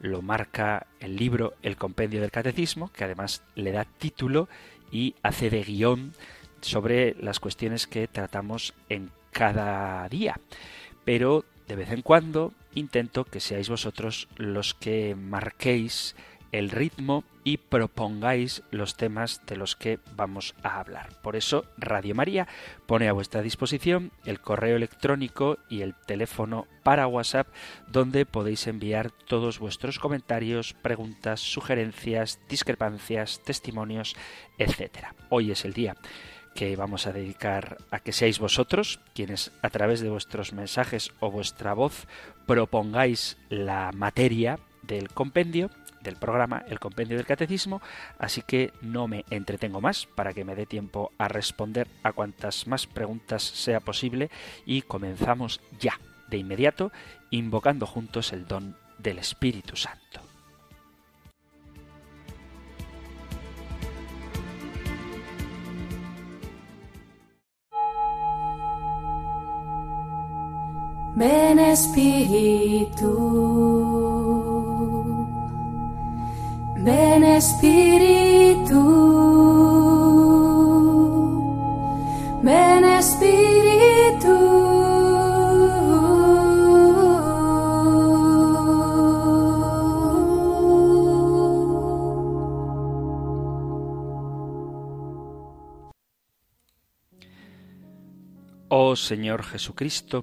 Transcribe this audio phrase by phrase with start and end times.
[0.00, 4.48] lo marca el libro El Compendio del Catecismo, que además le da título
[4.90, 6.12] y hace de guion
[6.60, 10.38] sobre las cuestiones que tratamos en cada día.
[11.04, 16.14] Pero de vez en cuando intento que seáis vosotros los que marquéis
[16.52, 21.10] el ritmo y propongáis los temas de los que vamos a hablar.
[21.22, 22.48] Por eso Radio María
[22.86, 27.46] pone a vuestra disposición el correo electrónico y el teléfono para WhatsApp
[27.86, 34.16] donde podéis enviar todos vuestros comentarios, preguntas, sugerencias, discrepancias, testimonios,
[34.58, 35.14] etc.
[35.28, 35.96] Hoy es el día
[36.56, 41.30] que vamos a dedicar a que seáis vosotros quienes a través de vuestros mensajes o
[41.30, 42.08] vuestra voz
[42.46, 45.70] propongáis la materia del compendio
[46.02, 47.82] del programa El Compendio del Catecismo,
[48.18, 52.66] así que no me entretengo más para que me dé tiempo a responder a cuantas
[52.66, 54.30] más preguntas sea posible
[54.64, 55.98] y comenzamos ya,
[56.28, 56.92] de inmediato,
[57.30, 60.20] invocando juntos el don del Espíritu Santo.
[71.16, 73.06] Ven Espíritu.
[76.86, 78.80] Ven Espíritu,
[82.44, 84.36] ven Espíritu.
[98.68, 100.22] Oh Señor Jesucristo,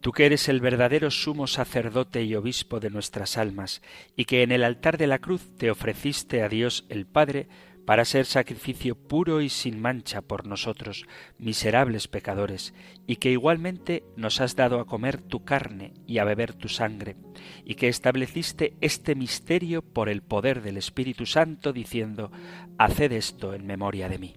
[0.00, 3.82] tú que eres el verdadero sumo sacerdote y obispo de nuestras almas,
[4.16, 7.48] y que en el altar de la cruz te ofreciste a Dios el Padre
[7.84, 11.06] para ser sacrificio puro y sin mancha por nosotros,
[11.38, 12.72] miserables pecadores,
[13.06, 17.16] y que igualmente nos has dado a comer tu carne y a beber tu sangre,
[17.64, 22.30] y que estableciste este misterio por el poder del Espíritu Santo, diciendo,
[22.78, 24.36] Haced esto en memoria de mí.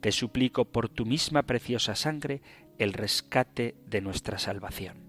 [0.00, 2.40] Te suplico por tu misma preciosa sangre
[2.78, 5.06] el rescate de nuestra salvación.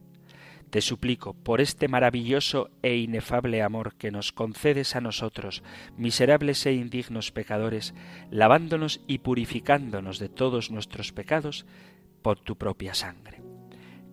[0.69, 5.63] Te suplico, por este maravilloso e inefable amor que nos concedes a nosotros,
[5.95, 7.93] miserables e indignos pecadores,
[8.31, 11.65] lavándonos y purificándonos de todos nuestros pecados,
[12.21, 13.41] por tu propia sangre.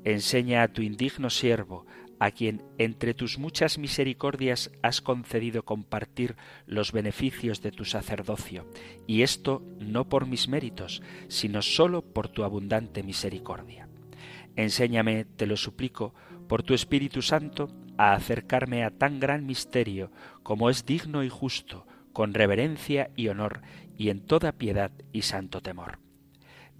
[0.05, 1.87] Enseña a tu indigno siervo,
[2.19, 6.37] a quien entre tus muchas misericordias has concedido compartir
[6.67, 8.67] los beneficios de tu sacerdocio,
[9.07, 13.89] y esto no por mis méritos, sino sólo por tu abundante misericordia.
[14.57, 16.15] Enséñame, te lo suplico,
[16.49, 20.11] por tu Espíritu Santo, a acercarme a tan gran misterio
[20.43, 23.63] como es digno y justo, con reverencia y honor,
[23.97, 26.04] y en toda piedad y santo temor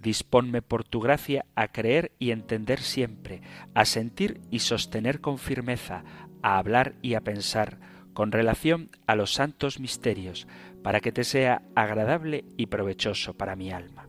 [0.05, 3.41] Disponme por tu gracia a creer y entender siempre,
[3.73, 6.03] a sentir y sostener con firmeza,
[6.43, 7.79] a hablar y a pensar
[8.13, 10.47] con relación a los santos misterios,
[10.83, 14.07] para que te sea agradable y provechoso para mi alma.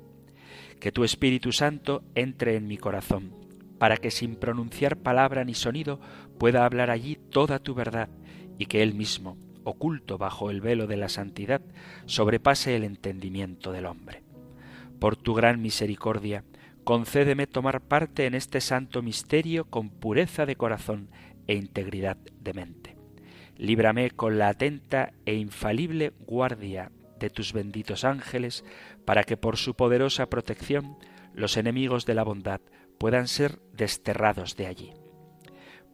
[0.80, 3.34] Que tu Espíritu Santo entre en mi corazón,
[3.78, 5.98] para que sin pronunciar palabra ni sonido
[6.38, 8.10] pueda hablar allí toda tu verdad,
[8.58, 11.62] y que Él mismo, oculto bajo el velo de la santidad,
[12.04, 14.25] sobrepase el entendimiento del hombre
[14.98, 16.44] por tu gran misericordia,
[16.84, 21.10] concédeme tomar parte en este santo misterio con pureza de corazón
[21.46, 22.96] e integridad de mente.
[23.56, 28.64] Líbrame con la atenta e infalible guardia de tus benditos ángeles,
[29.04, 30.98] para que por su poderosa protección
[31.34, 32.60] los enemigos de la bondad
[32.98, 34.92] puedan ser desterrados de allí.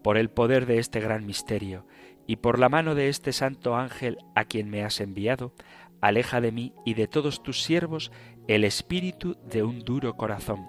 [0.03, 1.87] Por el poder de este gran misterio,
[2.27, 5.53] y por la mano de este santo ángel a quien me has enviado,
[6.01, 8.13] aleja de mí y de todos tus siervos
[8.49, 10.67] el espíritu de un duro corazón,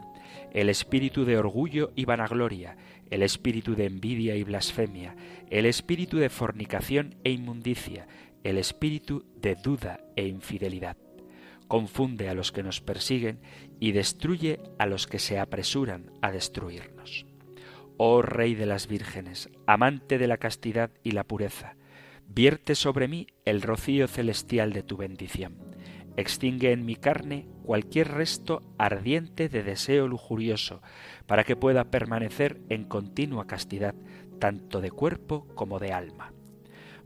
[0.54, 2.78] el espíritu de orgullo y vanagloria,
[3.10, 5.16] el espíritu de envidia y blasfemia,
[5.50, 8.08] el espíritu de fornicación e inmundicia,
[8.44, 10.98] el espíritu de duda e infidelidad.
[11.68, 13.40] confunde a los que nos persiguen
[13.80, 17.26] y destruye a los que se apresuran a destruirnos.
[17.98, 21.76] Oh Rey de las vírgenes, amante de la castidad y la pureza,
[22.28, 25.56] vierte sobre mí el rocío celestial de tu bendición.
[26.16, 30.82] Extingue en mi carne cualquier resto ardiente de deseo lujurioso,
[31.26, 33.96] para que pueda permanecer en continua castidad,
[34.40, 36.34] tanto de cuerpo como de alma.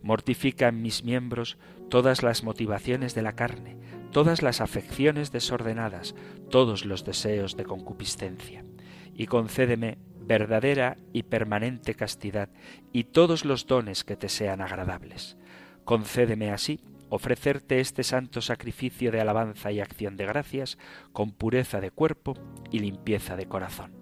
[0.02, 1.58] Mortifica en mis miembros
[1.90, 3.78] todas las motivaciones de la carne,
[4.12, 6.16] todas las afecciones desordenadas,
[6.50, 8.66] todos los deseos de concupiscencia,
[9.14, 12.50] y concédeme verdadera y permanente castidad
[12.92, 15.38] y todos los dones que te sean agradables.
[15.86, 20.78] Concédeme así ofrecerte este santo sacrificio de alabanza y acción de gracias
[21.14, 22.34] con pureza de cuerpo
[22.72, 23.94] y limpieza de corazón.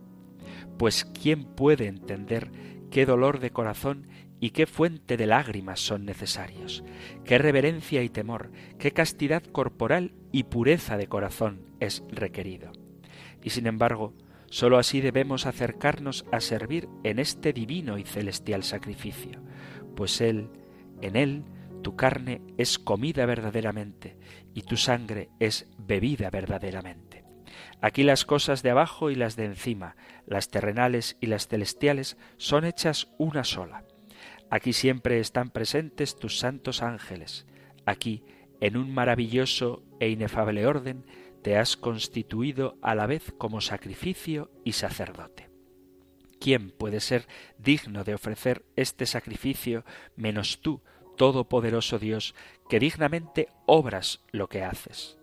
[0.78, 2.52] Pues ¿quién puede entender
[2.92, 4.08] qué dolor de corazón
[4.40, 6.84] y qué fuente de lágrimas son necesarios,
[7.24, 12.72] qué reverencia y temor, qué castidad corporal y pureza de corazón es requerido?
[13.44, 14.14] Y sin embargo,
[14.56, 19.42] Sólo así debemos acercarnos a servir en este divino y celestial sacrificio,
[19.96, 20.50] pues Él,
[21.02, 21.44] en Él,
[21.86, 24.18] tu carne es comida verdaderamente
[24.56, 27.24] y tu sangre es bebida verdaderamente.
[27.80, 29.96] Aquí las cosas de abajo y las de encima,
[30.26, 33.86] las terrenales y las celestiales, son hechas una sola.
[34.50, 37.46] Aquí siempre están presentes tus santos ángeles.
[37.86, 38.24] Aquí,
[38.62, 41.06] en un maravilloso e inefable orden,
[41.44, 45.52] te has constituido a la vez como sacrificio y sacerdote.
[46.40, 47.28] ¿Quién puede ser
[47.60, 49.86] digno de ofrecer este sacrificio
[50.16, 50.82] menos tú,
[51.16, 52.36] Todopoderoso Dios,
[52.70, 55.18] que dignamente obras lo que haces?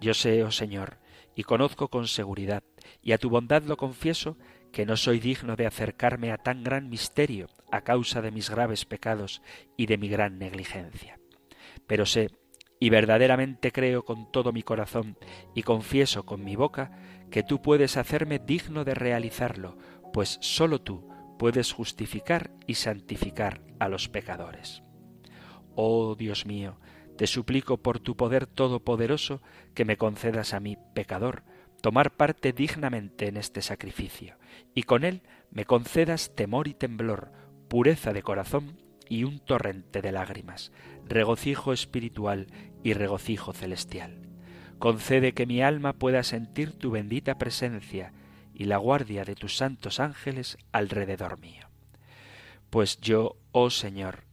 [0.00, 0.98] Yo sé, oh Señor,
[1.34, 2.62] y conozco con seguridad,
[3.02, 4.36] y a tu bondad lo confieso,
[4.72, 8.84] que no soy digno de acercarme a tan gran misterio a causa de mis graves
[8.84, 9.42] pecados
[9.76, 11.18] y de mi gran negligencia.
[11.86, 12.30] Pero sé
[12.78, 15.16] y verdaderamente creo con todo mi corazón
[15.54, 16.90] y confieso con mi boca
[17.30, 19.78] que tú puedes hacerme digno de realizarlo,
[20.12, 24.82] pues sólo tú puedes justificar y santificar a los pecadores.
[25.76, 26.78] Oh Dios mío,
[27.16, 29.42] te suplico por tu poder todopoderoso
[29.74, 31.44] que me concedas a mí, pecador,
[31.82, 34.36] tomar parte dignamente en este sacrificio,
[34.74, 37.30] y con él me concedas temor y temblor,
[37.68, 38.78] pureza de corazón
[39.08, 40.72] y un torrente de lágrimas,
[41.04, 42.46] regocijo espiritual
[42.82, 44.22] y regocijo celestial.
[44.78, 48.12] Concede que mi alma pueda sentir tu bendita presencia
[48.54, 51.68] y la guardia de tus santos ángeles alrededor mío.
[52.70, 54.25] Pues yo, oh Señor,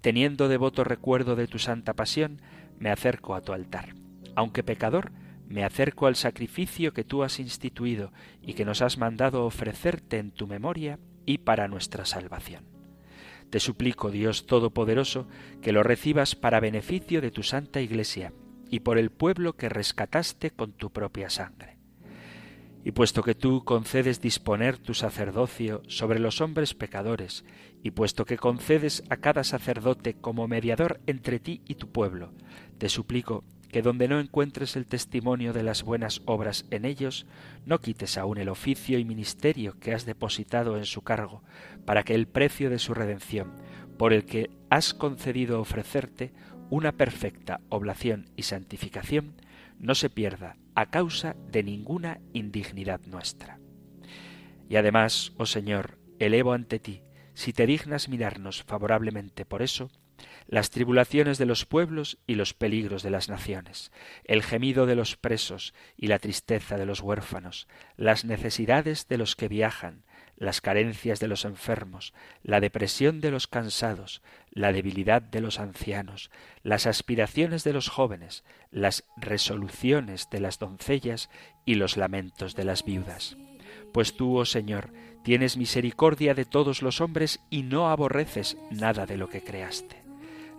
[0.00, 2.40] teniendo devoto recuerdo de tu santa pasión,
[2.78, 3.94] me acerco a tu altar.
[4.34, 5.12] Aunque pecador,
[5.48, 8.12] me acerco al sacrificio que tú has instituido
[8.42, 12.64] y que nos has mandado ofrecerte en tu memoria y para nuestra salvación.
[13.50, 15.26] Te suplico, Dios Todopoderoso,
[15.62, 18.34] que lo recibas para beneficio de tu Santa Iglesia
[18.70, 21.77] y por el pueblo que rescataste con tu propia sangre.
[22.88, 27.44] Y puesto que tú concedes disponer tu sacerdocio sobre los hombres pecadores,
[27.82, 32.32] y puesto que concedes a cada sacerdote como mediador entre ti y tu pueblo,
[32.78, 37.26] te suplico que donde no encuentres el testimonio de las buenas obras en ellos,
[37.66, 41.42] no quites aún el oficio y ministerio que has depositado en su cargo,
[41.84, 43.52] para que el precio de su redención,
[43.98, 46.32] por el que has concedido ofrecerte
[46.70, 49.34] una perfecta oblación y santificación,
[49.78, 53.58] no se pierda a causa de ninguna indignidad nuestra.
[54.68, 57.02] Y además, oh Señor, elevo ante ti,
[57.34, 59.90] si te dignas mirarnos favorablemente por eso,
[60.46, 63.90] las tribulaciones de los pueblos y los peligros de las naciones,
[64.22, 67.66] el gemido de los presos y la tristeza de los huérfanos,
[67.96, 70.04] las necesidades de los que viajan,
[70.38, 76.30] las carencias de los enfermos, la depresión de los cansados, la debilidad de los ancianos,
[76.62, 81.28] las aspiraciones de los jóvenes, las resoluciones de las doncellas
[81.64, 83.36] y los lamentos de las viudas.
[83.92, 84.92] Pues tú, oh Señor,
[85.24, 90.04] tienes misericordia de todos los hombres y no aborreces nada de lo que creaste.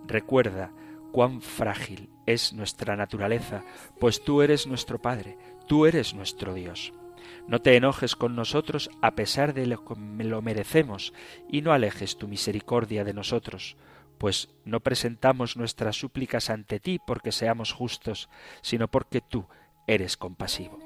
[0.06, 0.72] Recuerda
[1.12, 3.64] cuán frágil es nuestra naturaleza,
[4.00, 6.94] pues tú eres nuestro Padre, tú eres nuestro Dios.
[7.48, 11.14] No te enojes con nosotros a pesar de lo que lo merecemos,
[11.50, 13.78] y no alejes tu misericordia de nosotros,
[14.18, 18.30] pues no presentamos nuestras súplicas ante ti porque seamos justos,
[18.62, 19.46] sino porque tú
[19.88, 20.80] eres compasivo.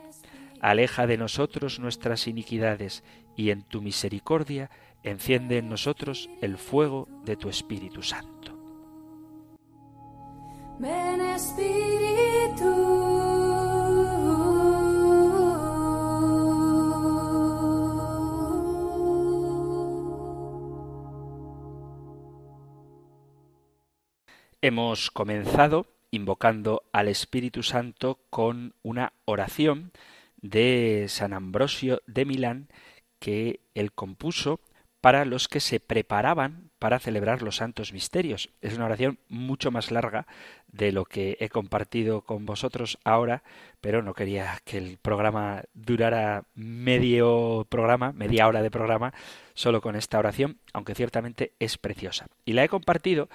[0.62, 3.04] Aleja de nosotros nuestras iniquidades,
[3.36, 4.70] y en tu misericordia
[5.04, 8.54] enciende en nosotros el fuego de tu Espíritu Santo.
[10.80, 13.33] Ven Espíritu.
[24.66, 29.92] Hemos comenzado invocando al Espíritu Santo con una oración
[30.38, 32.70] de San Ambrosio de Milán
[33.20, 34.62] que él compuso
[35.02, 38.52] para los que se preparaban para celebrar los santos misterios.
[38.62, 40.28] Es una oración mucho más larga
[40.68, 43.44] de lo que he compartido con vosotros ahora,
[43.82, 49.14] pero no quería que el programa durara medio programa, media hora de programa,
[49.54, 52.28] solo con esta oración, aunque ciertamente es preciosa.
[52.46, 53.28] Y la he compartido,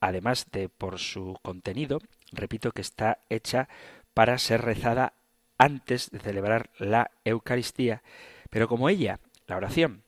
[0.00, 1.98] además de por su contenido,
[2.32, 3.68] repito que está hecha
[4.14, 5.14] para ser rezada
[5.58, 8.02] antes de celebrar la Eucaristía,
[8.48, 10.02] pero como ella, la oración,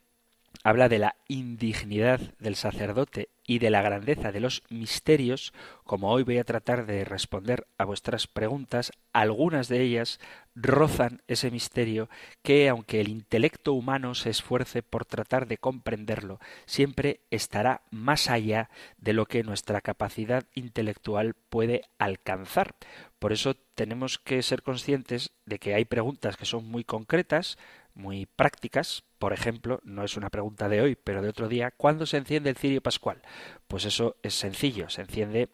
[0.63, 5.53] habla de la indignidad del sacerdote y de la grandeza de los misterios,
[5.85, 10.21] como hoy voy a tratar de responder a vuestras preguntas, algunas de ellas
[10.55, 12.09] rozan ese misterio
[12.43, 18.71] que, aunque el intelecto humano se esfuerce por tratar de comprenderlo, siempre estará más allá
[18.99, 22.77] de lo que nuestra capacidad intelectual puede alcanzar.
[23.19, 27.59] Por eso tenemos que ser conscientes de que hay preguntas que son muy concretas,
[27.95, 29.05] muy prácticas.
[29.19, 32.51] Por ejemplo, no es una pregunta de hoy, pero de otro día, ¿cuándo se enciende
[32.51, 33.23] el cirio pascual?
[33.69, 35.49] Pues eso es sencillo, se enciende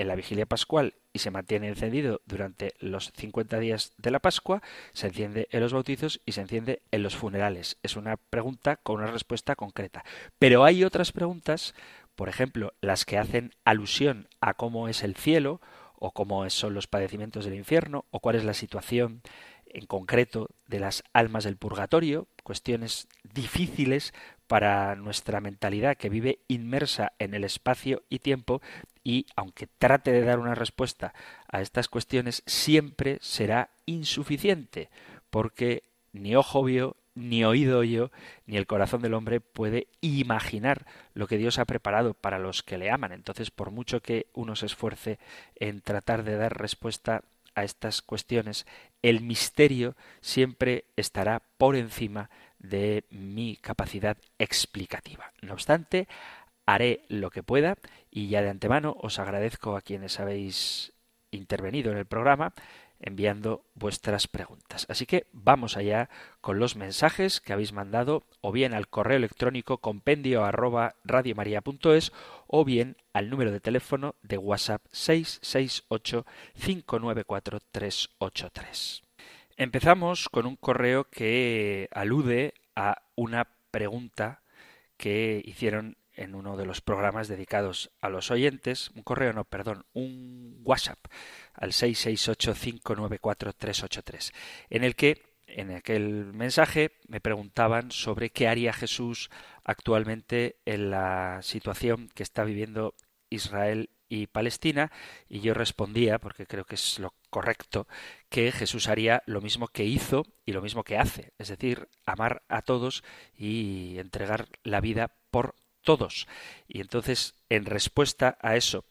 [0.00, 4.62] en la vigilia pascual y se mantiene encendido durante los 50 días de la Pascua,
[4.92, 7.76] se enciende en los bautizos y se enciende en los funerales.
[7.82, 10.04] Es una pregunta con una respuesta concreta.
[10.38, 11.74] Pero hay otras preguntas,
[12.14, 15.60] por ejemplo, las que hacen alusión a cómo es el cielo,
[16.00, 19.20] o cómo son los padecimientos del infierno, o cuál es la situación
[19.74, 24.12] en concreto de las almas del purgatorio, cuestiones difíciles
[24.46, 28.60] para nuestra mentalidad que vive inmersa en el espacio y tiempo
[29.04, 31.14] y aunque trate de dar una respuesta
[31.48, 34.90] a estas cuestiones siempre será insuficiente
[35.30, 38.10] porque ni ojo vio ni oído yo,
[38.46, 42.78] ni el corazón del hombre puede imaginar lo que Dios ha preparado para los que
[42.78, 43.12] le aman.
[43.12, 45.18] Entonces, por mucho que uno se esfuerce
[45.56, 47.22] en tratar de dar respuesta
[47.54, 48.66] a estas cuestiones,
[49.02, 55.32] el misterio siempre estará por encima de mi capacidad explicativa.
[55.40, 56.08] No obstante,
[56.66, 57.78] haré lo que pueda
[58.10, 60.92] y ya de antemano os agradezco a quienes habéis
[61.30, 62.52] intervenido en el programa
[63.00, 64.86] enviando vuestras preguntas.
[64.88, 66.08] Así que vamos allá
[66.40, 72.12] con los mensajes que habéis mandado o bien al correo electrónico compendio arroba radiomaria.es
[72.46, 79.02] o bien al número de teléfono de WhatsApp 668 594 383.
[79.56, 84.42] Empezamos con un correo que alude a una pregunta
[84.96, 89.86] que hicieron en uno de los programas dedicados a los oyentes, un correo, no, perdón,
[89.94, 90.98] un WhatsApp
[91.54, 94.32] al 668-594-383,
[94.68, 99.30] en el que en aquel mensaje me preguntaban sobre qué haría Jesús
[99.64, 102.94] actualmente en la situación que está viviendo
[103.30, 104.92] Israel y Palestina
[105.28, 107.86] y yo respondía, porque creo que es lo correcto,
[108.28, 112.42] que Jesús haría lo mismo que hizo y lo mismo que hace, es decir, amar
[112.48, 113.02] a todos
[113.34, 116.26] y entregar la vida por todos.
[116.68, 118.84] Y entonces, en respuesta a eso,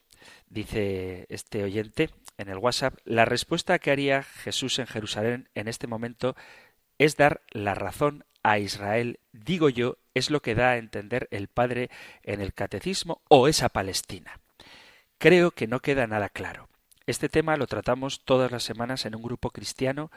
[0.50, 5.88] dice este oyente en el WhatsApp, la respuesta que haría Jesús en Jerusalén en este
[5.88, 6.36] momento
[6.98, 11.48] es dar la razón a Israel, digo yo, es lo que da a entender el
[11.48, 11.90] Padre
[12.24, 14.40] en el Catecismo o esa Palestina.
[15.18, 16.70] Creo que no queda nada claro.
[17.06, 20.12] Este tema lo tratamos todas las semanas en un grupo cristiano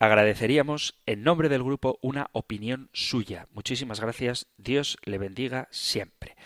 [0.00, 3.48] Agradeceríamos en nombre del grupo una opinión suya.
[3.52, 4.46] Muchísimas gracias.
[4.56, 6.36] Dios le bendiga siempre.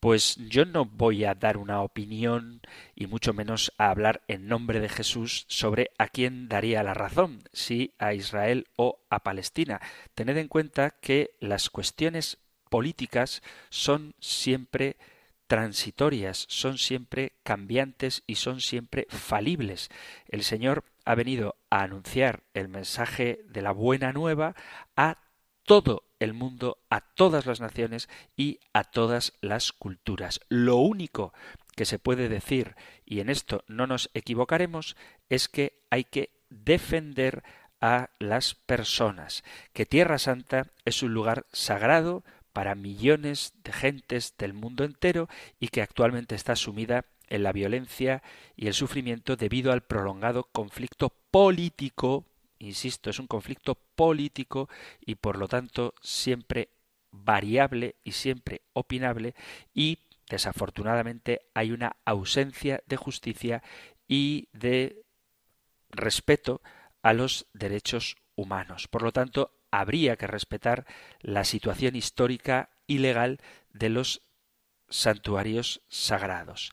[0.00, 2.60] Pues yo no voy a dar una opinión
[2.94, 7.42] y mucho menos a hablar en nombre de Jesús sobre a quién daría la razón,
[7.52, 9.80] si a Israel o a Palestina.
[10.14, 12.38] Tened en cuenta que las cuestiones
[12.68, 14.96] políticas son siempre
[15.46, 19.88] transitorias, son siempre cambiantes y son siempre falibles.
[20.28, 24.54] El Señor ha venido a anunciar el mensaje de la buena nueva
[24.96, 25.18] a
[25.64, 30.40] todo el mundo, a todas las naciones y a todas las culturas.
[30.48, 31.34] Lo único
[31.74, 34.96] que se puede decir, y en esto no nos equivocaremos,
[35.28, 37.42] es que hay que defender
[37.80, 44.52] a las personas, que Tierra Santa es un lugar sagrado para millones de gentes del
[44.52, 48.22] mundo entero y que actualmente está sumida en la violencia
[48.56, 52.26] y el sufrimiento debido al prolongado conflicto político,
[52.58, 54.68] insisto, es un conflicto político
[55.00, 56.68] y por lo tanto siempre
[57.10, 59.34] variable y siempre opinable
[59.74, 63.62] y desafortunadamente hay una ausencia de justicia
[64.06, 65.02] y de
[65.90, 66.60] respeto
[67.02, 68.88] a los derechos humanos.
[68.88, 70.86] Por lo tanto, habría que respetar
[71.20, 73.40] la situación histórica y legal
[73.72, 74.22] de los
[74.88, 76.72] santuarios sagrados.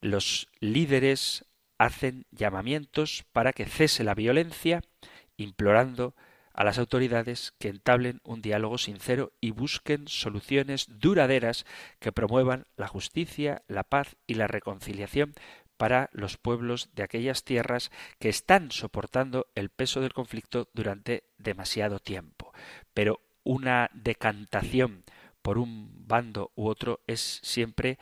[0.00, 1.44] Los líderes
[1.78, 4.82] hacen llamamientos para que cese la violencia,
[5.36, 6.14] implorando
[6.56, 11.66] a las autoridades que entablen un diálogo sincero y busquen soluciones duraderas
[11.98, 15.34] que promuevan la justicia, la paz y la reconciliación
[15.76, 21.98] para los pueblos de aquellas tierras que están soportando el peso del conflicto durante demasiado
[21.98, 22.54] tiempo.
[22.94, 25.04] Pero una decantación
[25.42, 27.98] por un bando u otro es siempre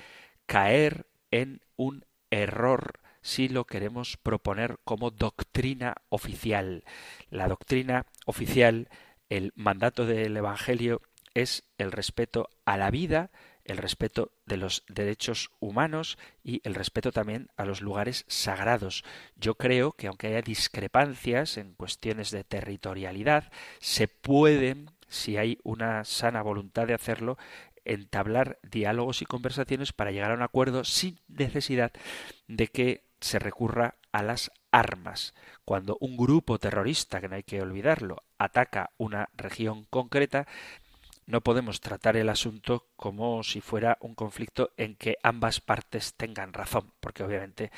[0.46, 6.84] caer en un error si lo queremos proponer como doctrina oficial.
[7.30, 8.88] La doctrina oficial,
[9.30, 11.00] el mandato del Evangelio
[11.32, 13.30] es el respeto a la vida,
[13.64, 19.04] el respeto de los derechos humanos y el respeto también a los lugares sagrados.
[19.36, 23.50] Yo creo que aunque haya discrepancias en cuestiones de territorialidad,
[23.80, 27.38] se pueden, si hay una sana voluntad de hacerlo,
[27.84, 31.92] entablar diálogos y conversaciones para llegar a un acuerdo sin necesidad
[32.48, 35.34] de que se recurra a las armas.
[35.64, 40.46] Cuando un grupo terrorista, que no hay que olvidarlo, ataca una región concreta,
[41.26, 46.52] no podemos tratar el asunto como si fuera un conflicto en que ambas partes tengan
[46.52, 47.72] razón, porque obviamente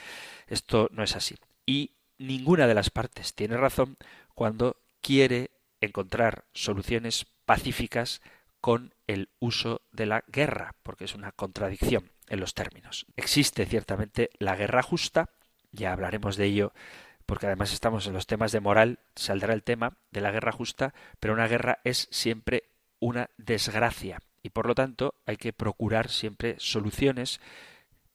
[0.49, 1.37] esto no es así.
[1.65, 3.97] Y ninguna de las partes tiene razón
[4.35, 8.21] cuando quiere encontrar soluciones pacíficas
[8.61, 13.07] con el uso de la guerra, porque es una contradicción en los términos.
[13.17, 15.31] Existe ciertamente la guerra justa,
[15.73, 16.73] ya hablaremos de ello,
[17.27, 20.95] porque además estamos en los temas de moral, saldrá el tema de la guerra justa,
[21.21, 22.65] pero una guerra es siempre
[23.01, 27.41] una desgracia y por lo tanto hay que procurar siempre soluciones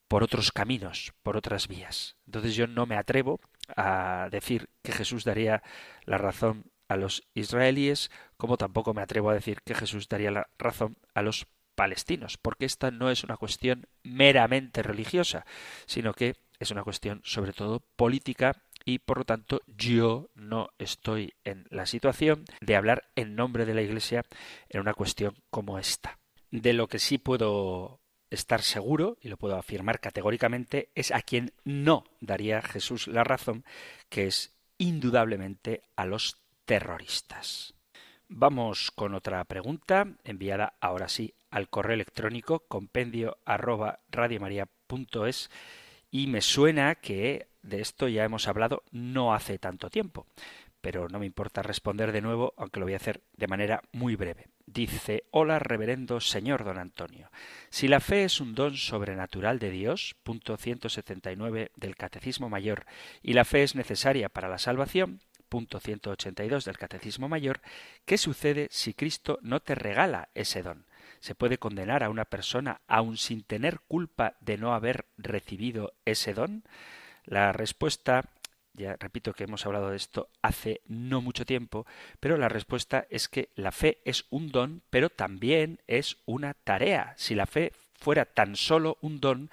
[0.07, 2.15] por otros caminos, por otras vías.
[2.25, 3.39] Entonces yo no me atrevo
[3.75, 5.62] a decir que Jesús daría
[6.05, 10.49] la razón a los israelíes, como tampoco me atrevo a decir que Jesús daría la
[10.57, 15.45] razón a los palestinos, porque esta no es una cuestión meramente religiosa,
[15.85, 21.33] sino que es una cuestión sobre todo política y por lo tanto yo no estoy
[21.45, 24.25] en la situación de hablar en nombre de la Iglesia
[24.67, 26.19] en una cuestión como esta.
[26.51, 31.53] De lo que sí puedo estar seguro, y lo puedo afirmar categóricamente, es a quien
[31.63, 33.63] no daría Jesús la razón,
[34.09, 36.40] que es indudablemente a los
[36.72, 37.74] terroristas.
[38.29, 44.00] Vamos con otra pregunta, enviada ahora sí al correo electrónico compendio arroba
[46.12, 50.27] y me suena que de esto ya hemos hablado no hace tanto tiempo,
[50.79, 54.16] pero no me importa responder de nuevo, aunque lo voy a hacer de manera muy
[54.16, 54.48] breve.
[54.66, 57.29] Dice, hola reverendo señor don Antonio.
[57.70, 62.86] Si la fe es un don sobrenatural de Dios, punto 179 del Catecismo Mayor,
[63.22, 65.20] y la fe es necesaria para la salvación,
[65.51, 67.59] punto 182 del Catecismo Mayor,
[68.05, 70.85] ¿qué sucede si Cristo no te regala ese don?
[71.20, 76.33] ¿Se puede condenar a una persona aun sin tener culpa de no haber recibido ese
[76.33, 76.64] don?
[77.25, 78.29] La respuesta,
[78.74, 81.85] ya repito que hemos hablado de esto hace no mucho tiempo,
[82.22, 87.14] pero la respuesta es que la fe es un don, pero también es una tarea.
[87.18, 89.50] Si la fe fuera tan solo un don,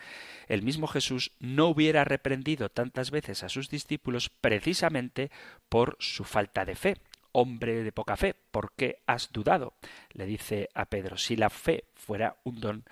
[0.49, 5.31] el mismo Jesús no hubiera reprendido tantas veces a sus discípulos precisamente
[5.69, 6.97] por su falta de fe.
[7.33, 9.75] Hombre de poca fe, ¿por qué has dudado?
[10.13, 11.19] le dice a Pedro.
[11.19, 12.85] Si la fe fuera un don,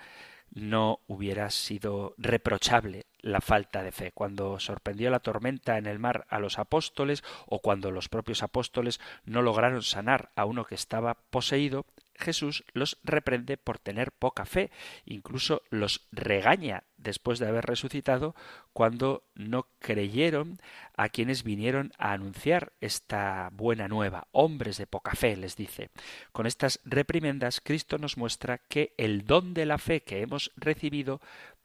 [0.53, 4.11] no hubiera sido reprochable la falta de fe.
[4.11, 8.99] Cuando sorprendió la tormenta en el mar a los apóstoles o cuando los propios apóstoles
[9.25, 11.85] no lograron sanar a uno que estaba poseído,
[12.17, 14.71] Jesús los reprende por tener poca fe,
[15.05, 18.35] incluso los regaña después de haber resucitado
[18.73, 20.59] cuando no creyeron
[20.95, 24.27] a quienes vinieron a anunciar esta buena nueva.
[24.31, 25.89] Hombres de poca fe, les dice.
[26.31, 31.21] Con estas reprimendas, Cristo nos muestra que el don de la fe que hemos recibido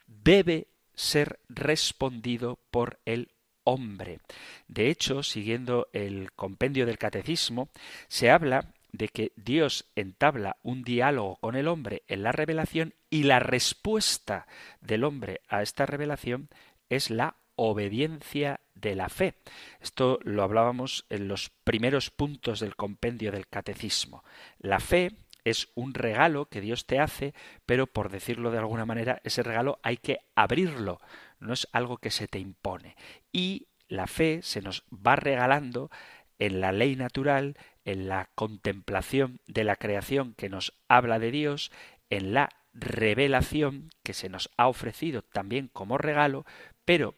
[0.06, 0.68] debe
[1.02, 3.32] ser respondido por el
[3.64, 4.20] hombre.
[4.68, 7.68] De hecho, siguiendo el compendio del catecismo,
[8.08, 13.24] se habla de que Dios entabla un diálogo con el hombre en la revelación y
[13.24, 14.46] la respuesta
[14.80, 16.48] del hombre a esta revelación
[16.88, 19.34] es la obediencia de la fe.
[19.80, 24.24] Esto lo hablábamos en los primeros puntos del compendio del catecismo.
[24.58, 25.12] La fe
[25.44, 27.34] es un regalo que Dios te hace,
[27.66, 31.00] pero por decirlo de alguna manera, ese regalo hay que abrirlo,
[31.40, 32.96] no es algo que se te impone.
[33.32, 35.90] Y la fe se nos va regalando
[36.38, 41.70] en la ley natural, en la contemplación de la creación que nos habla de Dios,
[42.10, 46.46] en la revelación que se nos ha ofrecido también como regalo,
[46.84, 47.14] pero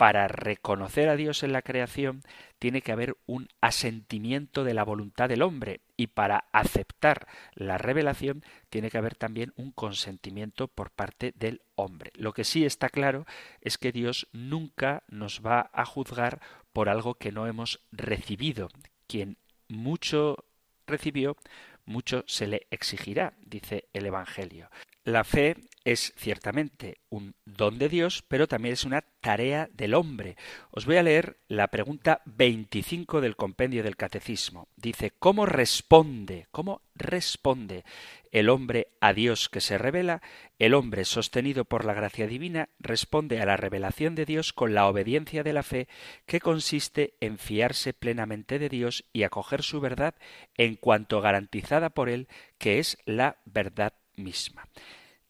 [0.00, 2.22] para reconocer a Dios en la creación
[2.58, 8.42] tiene que haber un asentimiento de la voluntad del hombre y para aceptar la revelación
[8.70, 12.12] tiene que haber también un consentimiento por parte del hombre.
[12.14, 13.26] Lo que sí está claro
[13.60, 16.40] es que Dios nunca nos va a juzgar
[16.72, 18.70] por algo que no hemos recibido.
[19.06, 19.36] Quien
[19.68, 20.46] mucho
[20.86, 21.36] recibió,
[21.84, 24.70] mucho se le exigirá, dice el Evangelio.
[25.04, 30.36] La fe es ciertamente un don de Dios, pero también es una tarea del hombre.
[30.70, 34.68] Os voy a leer la pregunta 25 del compendio del Catecismo.
[34.76, 37.84] Dice, ¿cómo responde, cómo responde
[38.30, 40.22] el hombre a Dios que se revela?
[40.58, 44.86] El hombre, sostenido por la gracia divina, responde a la revelación de Dios con la
[44.86, 45.88] obediencia de la fe,
[46.26, 50.14] que consiste en fiarse plenamente de Dios y acoger su verdad
[50.56, 54.68] en cuanto garantizada por él, que es la verdad misma.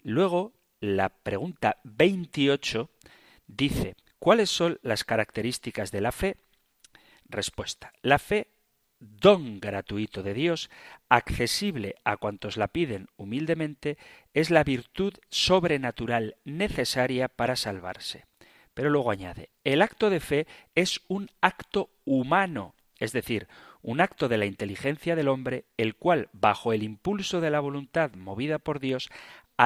[0.02, 2.90] Luego, la pregunta 28
[3.46, 6.36] dice, ¿cuáles son las características de la fe?
[7.28, 7.92] Respuesta.
[8.02, 8.48] La fe,
[8.98, 10.70] don gratuito de Dios,
[11.08, 13.98] accesible a cuantos la piden humildemente,
[14.34, 18.24] es la virtud sobrenatural necesaria para salvarse.
[18.74, 23.48] Pero luego añade, el acto de fe es un acto humano, es decir,
[23.82, 28.12] un acto de la inteligencia del hombre, el cual, bajo el impulso de la voluntad
[28.14, 29.10] movida por Dios,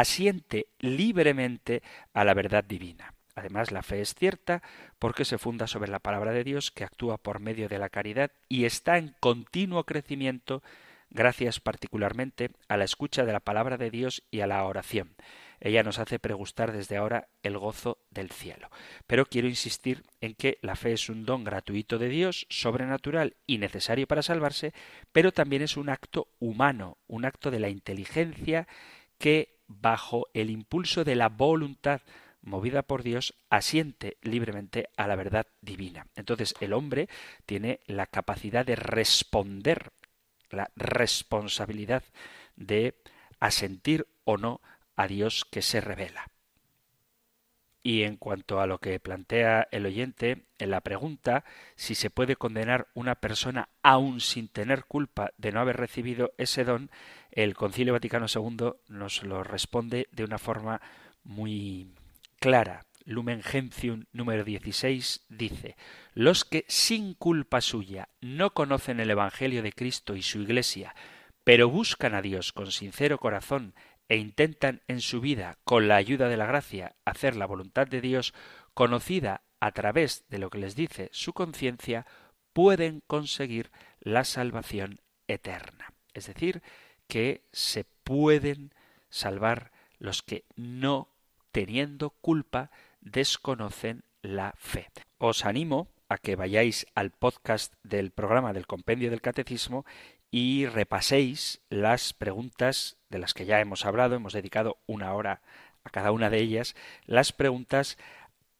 [0.00, 3.14] asiente libremente a la verdad divina.
[3.37, 4.62] Además, la fe es cierta
[4.98, 8.30] porque se funda sobre la palabra de Dios que actúa por medio de la caridad
[8.48, 10.62] y está en continuo crecimiento
[11.11, 15.14] gracias particularmente a la escucha de la palabra de Dios y a la oración.
[15.61, 18.70] Ella nos hace pregustar desde ahora el gozo del cielo.
[19.07, 23.59] Pero quiero insistir en que la fe es un don gratuito de Dios, sobrenatural y
[23.59, 24.74] necesario para salvarse,
[25.12, 28.66] pero también es un acto humano, un acto de la inteligencia
[29.18, 32.00] que, bajo el impulso de la voluntad
[32.42, 36.07] movida por Dios, asiente libremente a la verdad divina.
[36.14, 37.09] Entonces el hombre
[37.46, 39.92] tiene la capacidad de responder,
[40.50, 42.05] la responsabilidad
[42.57, 42.94] de
[43.40, 44.61] asentir o no
[44.96, 46.29] a Dios que se revela.
[47.87, 51.44] Y en cuanto a lo que plantea el oyente en la pregunta,
[51.77, 56.64] si se puede condenar una persona aún sin tener culpa de no haber recibido ese
[56.64, 56.90] don,
[57.31, 60.81] el Concilio Vaticano II nos lo responde de una forma
[61.25, 61.92] muy
[62.40, 62.87] clara.
[63.05, 65.77] Lumen Gentium número 16 dice,
[66.14, 70.94] los que sin culpa suya no conocen el Evangelio de Cristo y su Iglesia,
[71.44, 73.75] pero buscan a Dios con sincero corazón
[74.08, 78.00] e intentan en su vida, con la ayuda de la gracia, hacer la voluntad de
[78.00, 78.34] Dios,
[78.74, 82.06] conocida a través de lo que les dice su conciencia,
[82.52, 85.92] pueden conseguir la salvación eterna.
[86.12, 86.62] Es decir,
[87.08, 88.72] que se pueden
[89.08, 91.08] salvar los que no,
[91.52, 94.90] teniendo culpa, desconocen la fe.
[95.18, 99.85] Os animo a que vayáis al podcast del programa del Compendio del Catecismo
[100.31, 105.42] y repaséis las preguntas de las que ya hemos hablado, hemos dedicado una hora
[105.83, 107.98] a cada una de ellas, las preguntas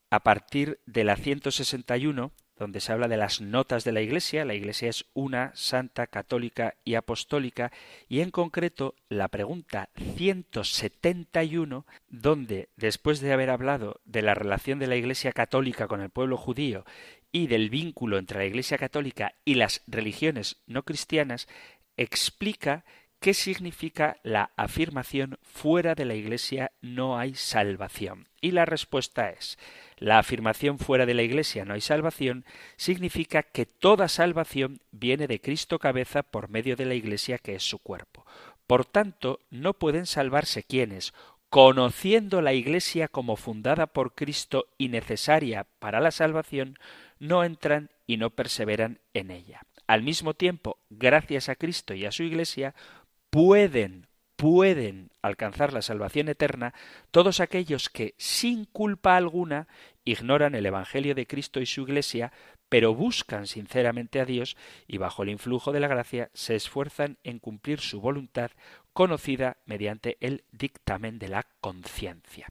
[0.09, 4.45] a partir de la 161, donde se habla de las notas de la Iglesia.
[4.45, 7.71] La Iglesia es una, santa, católica y apostólica,
[8.07, 14.87] y en concreto la pregunta 171, donde después de haber hablado de la relación de
[14.87, 16.85] la Iglesia católica con el pueblo judío
[17.35, 21.49] y del vínculo entre la Iglesia católica y las religiones no cristianas,
[21.97, 22.85] explica
[23.19, 28.29] qué significa la afirmación fuera de la Iglesia no hay salvación.
[28.39, 29.57] Y la respuesta es
[29.97, 32.45] la afirmación fuera de la Iglesia no hay salvación
[32.77, 37.63] significa que toda salvación viene de Cristo cabeza por medio de la Iglesia que es
[37.63, 38.25] su cuerpo.
[38.65, 41.13] Por tanto, no pueden salvarse quienes,
[41.49, 46.79] conociendo la Iglesia como fundada por Cristo y necesaria para la salvación,
[47.19, 49.61] no entran y no perseveran en ella.
[49.87, 52.73] Al mismo tiempo, gracias a Cristo y a su Iglesia,
[53.29, 56.73] pueden, pueden alcanzar la salvación eterna
[57.11, 59.67] todos aquellos que, sin culpa alguna,
[60.03, 62.31] ignoran el Evangelio de Cristo y su Iglesia,
[62.69, 67.39] pero buscan sinceramente a Dios y bajo el influjo de la gracia se esfuerzan en
[67.39, 68.51] cumplir su voluntad
[68.93, 72.47] conocida mediante el dictamen de la conciencia.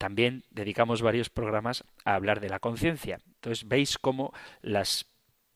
[0.00, 3.20] También dedicamos varios programas a hablar de la conciencia.
[3.34, 4.32] Entonces veis cómo
[4.62, 5.04] las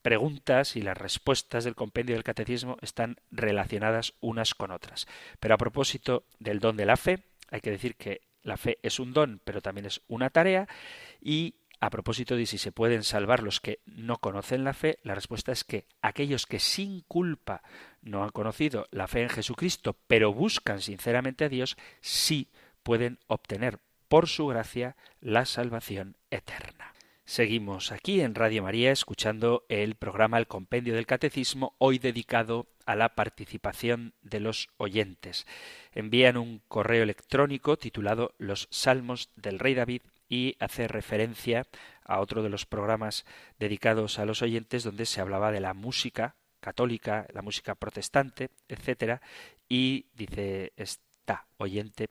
[0.03, 5.07] preguntas y las respuestas del compendio del catecismo están relacionadas unas con otras.
[5.39, 8.99] Pero a propósito del don de la fe, hay que decir que la fe es
[8.99, 10.67] un don, pero también es una tarea
[11.19, 15.15] y a propósito de si se pueden salvar los que no conocen la fe, la
[15.15, 17.63] respuesta es que aquellos que sin culpa
[18.03, 22.51] no han conocido la fe en Jesucristo, pero buscan sinceramente a Dios, sí
[22.83, 23.79] pueden obtener
[24.15, 26.93] por su gracia la salvación eterna.
[27.25, 32.95] Seguimos aquí en Radio María escuchando el programa El Compendio del Catecismo, hoy dedicado a
[32.95, 35.45] la participación de los oyentes.
[35.91, 41.67] Envían un correo electrónico titulado Los Salmos del Rey David y hace referencia
[42.05, 43.25] a otro de los programas
[43.59, 49.21] dedicados a los oyentes donde se hablaba de la música católica, la música protestante, etcétera,
[49.67, 52.07] y dice esta oyente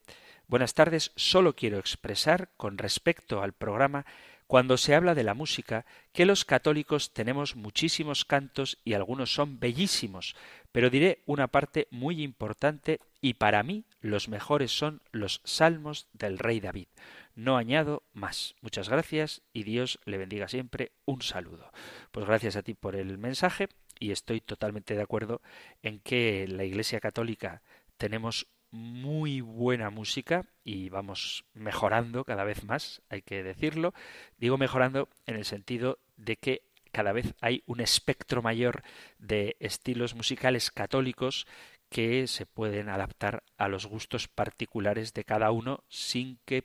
[0.47, 4.05] Buenas tardes, solo quiero expresar con respecto al programa
[4.47, 9.59] cuando se habla de la música, que los católicos tenemos muchísimos cantos y algunos son
[9.59, 10.37] bellísimos,
[10.71, 16.39] pero diré una parte muy importante y para mí los mejores son los salmos del
[16.39, 16.89] rey David.
[17.35, 18.55] No añado más.
[18.61, 20.93] Muchas gracias y Dios le bendiga siempre.
[21.07, 21.73] Un saludo.
[22.13, 25.41] Pues gracias a ti por el mensaje y estoy totalmente de acuerdo
[25.83, 27.63] en que la Iglesia Católica
[27.97, 33.95] tenemos muy buena música y vamos mejorando cada vez más, hay que decirlo.
[34.37, 38.83] Digo mejorando en el sentido de que cada vez hay un espectro mayor
[39.19, 41.47] de estilos musicales católicos
[41.89, 46.65] que se pueden adaptar a los gustos particulares de cada uno sin que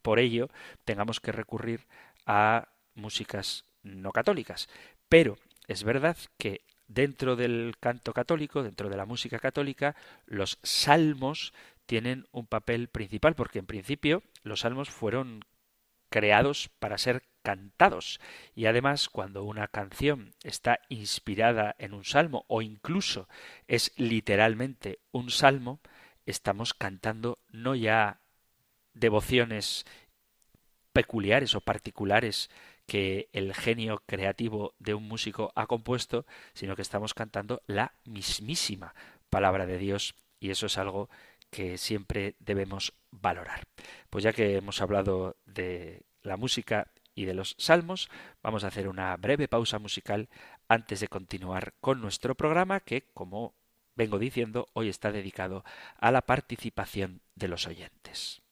[0.00, 0.48] por ello
[0.86, 1.86] tengamos que recurrir
[2.24, 4.70] a músicas no católicas.
[5.10, 5.36] Pero
[5.68, 9.94] es verdad que dentro del canto católico, dentro de la música católica,
[10.26, 11.54] los salmos
[11.86, 15.44] tienen un papel principal, porque en principio los salmos fueron
[16.08, 18.20] creados para ser cantados.
[18.54, 23.28] Y además, cuando una canción está inspirada en un salmo o incluso
[23.68, 25.80] es literalmente un salmo,
[26.26, 28.18] estamos cantando no ya
[28.94, 29.86] devociones
[30.92, 32.50] peculiares o particulares
[32.90, 38.96] que el genio creativo de un músico ha compuesto, sino que estamos cantando la mismísima
[39.28, 41.08] palabra de Dios y eso es algo
[41.50, 43.68] que siempre debemos valorar.
[44.10, 48.10] Pues ya que hemos hablado de la música y de los salmos,
[48.42, 50.28] vamos a hacer una breve pausa musical
[50.66, 53.54] antes de continuar con nuestro programa que, como
[53.94, 55.62] vengo diciendo, hoy está dedicado
[56.00, 58.42] a la participación de los oyentes.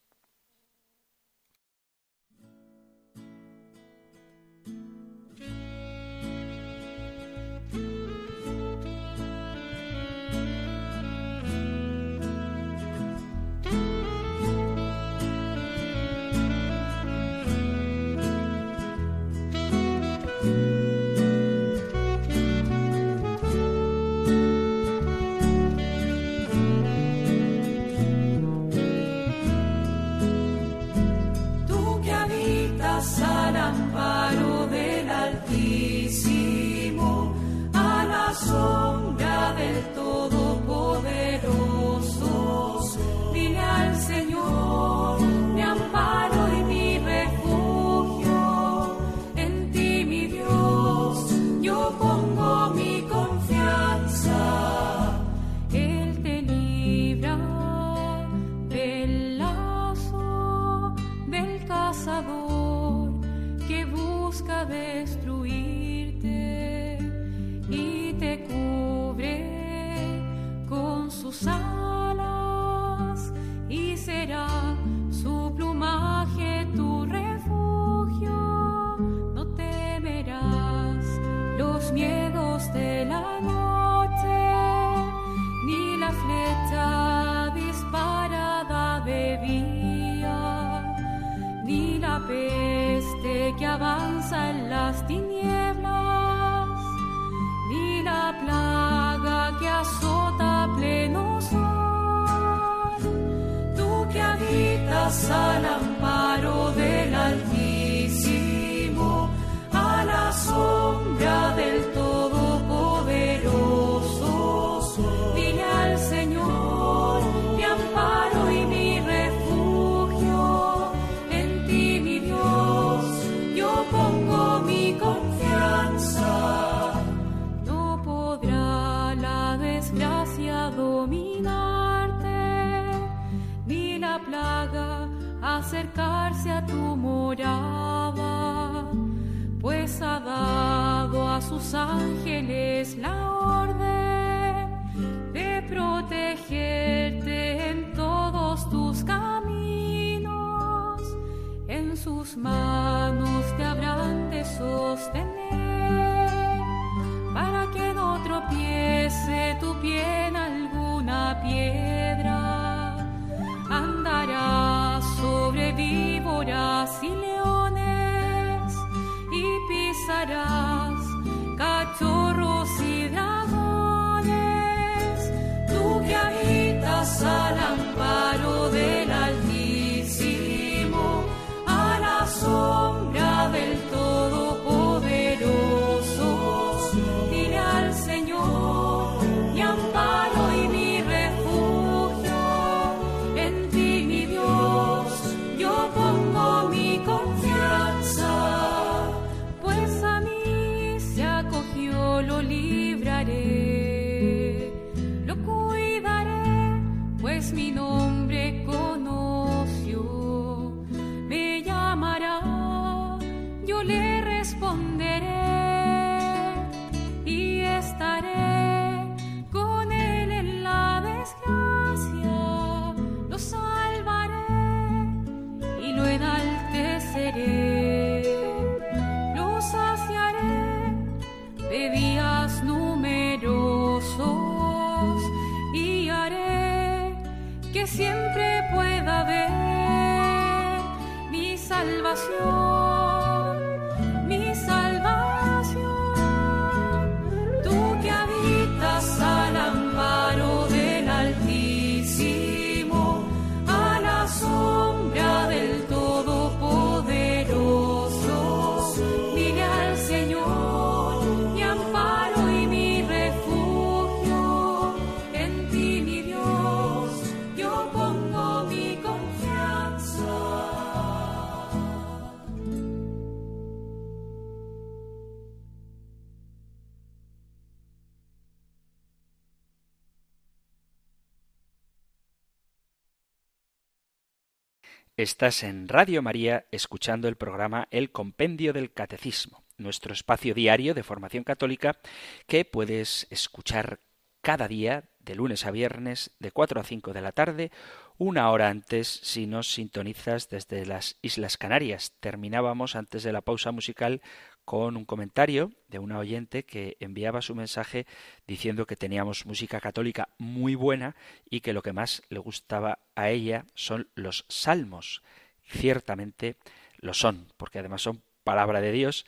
[285.29, 291.03] Estás en Radio María escuchando el programa El Compendio del Catecismo, nuestro espacio diario de
[291.03, 291.99] formación católica
[292.47, 294.01] que puedes escuchar
[294.41, 297.71] cada día de lunes a viernes de 4 a 5 de la tarde,
[298.17, 302.15] una hora antes si nos sintonizas desde las Islas Canarias.
[302.21, 304.23] Terminábamos antes de la pausa musical
[304.69, 308.05] con un comentario de una oyente que enviaba su mensaje
[308.47, 311.17] diciendo que teníamos música católica muy buena
[311.49, 315.23] y que lo que más le gustaba a ella son los salmos.
[315.65, 316.57] Ciertamente
[316.99, 319.25] lo son, porque además son palabra de Dios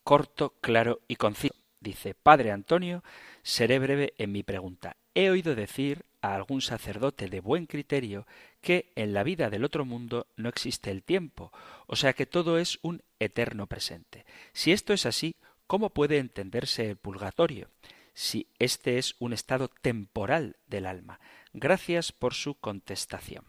[0.04, 1.56] corto, claro y conciso.
[1.80, 3.04] Dice, Padre Antonio,
[3.42, 4.98] seré breve en mi pregunta.
[5.16, 8.28] He oído decir a algún sacerdote de buen criterio
[8.62, 11.52] que en la vida del otro mundo no existe el tiempo,
[11.86, 14.26] o sea que todo es un eterno presente.
[14.54, 15.36] Si esto es así,
[15.68, 17.70] ¿cómo puede entenderse el purgatorio?
[18.14, 21.20] Si este es un estado temporal del alma.
[21.54, 23.46] Gracias por su contestación.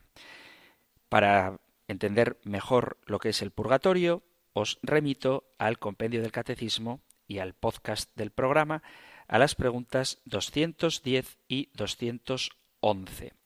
[1.08, 7.38] Para entender mejor lo que es el purgatorio, os remito al compendio del catecismo y
[7.38, 8.82] al podcast del programa
[9.26, 12.57] a las preguntas 210 y 211.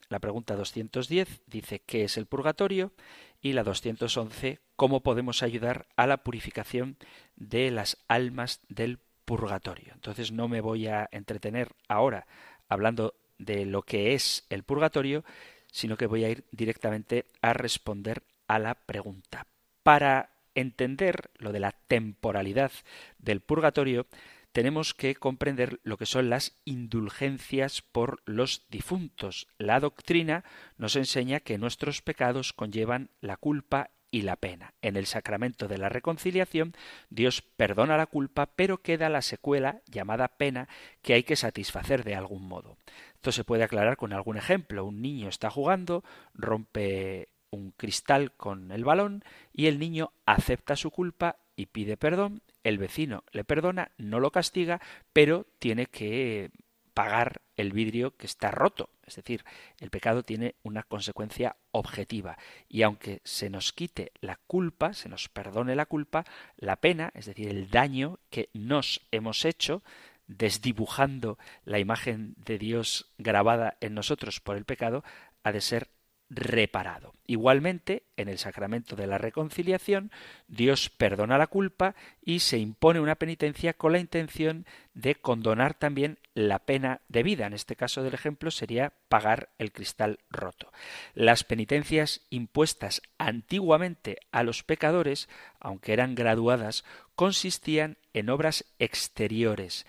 [0.09, 2.93] La pregunta 210 dice ¿qué es el purgatorio?
[3.41, 6.97] y la 211 ¿cómo podemos ayudar a la purificación
[7.37, 9.93] de las almas del purgatorio?
[9.95, 12.27] Entonces no me voy a entretener ahora
[12.69, 15.25] hablando de lo que es el purgatorio,
[15.71, 19.47] sino que voy a ir directamente a responder a la pregunta.
[19.83, 22.71] Para entender lo de la temporalidad
[23.19, 24.07] del purgatorio,
[24.53, 29.49] tenemos que comprender lo que son las indulgencias por los difuntos.
[29.59, 30.45] La doctrina
[30.77, 34.75] nos enseña que nuestros pecados conllevan la culpa y la pena.
[34.83, 36.75] En el sacramento de la reconciliación,
[37.09, 40.69] Dios perdona la culpa, pero queda la secuela llamada pena
[41.01, 42.77] que hay que satisfacer de algún modo.
[43.15, 44.85] Esto se puede aclarar con algún ejemplo.
[44.85, 50.91] Un niño está jugando, rompe un cristal con el balón y el niño acepta su
[50.91, 54.81] culpa y pide perdón, el vecino le perdona, no lo castiga,
[55.13, 56.51] pero tiene que
[56.95, 58.91] pagar el vidrio que está roto.
[59.07, 59.45] Es decir,
[59.81, 62.39] el pecado tiene una consecuencia objetiva.
[62.69, 66.25] Y aunque se nos quite la culpa, se nos perdone la culpa,
[66.57, 69.83] la pena, es decir, el daño que nos hemos hecho,
[70.27, 75.05] desdibujando la imagen de Dios grabada en nosotros por el pecado,
[75.43, 75.89] ha de ser
[76.35, 77.13] reparado.
[77.27, 80.11] Igualmente, en el sacramento de la reconciliación,
[80.49, 86.19] Dios perdona la culpa y se impone una penitencia con la intención de condonar también
[86.35, 87.47] la pena de vida.
[87.47, 90.73] En este caso del ejemplo sería pagar el cristal roto.
[91.15, 95.29] Las penitencias impuestas antiguamente a los pecadores,
[95.61, 99.87] aunque eran graduadas, consistían en obras exteriores,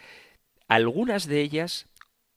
[0.68, 1.88] algunas de ellas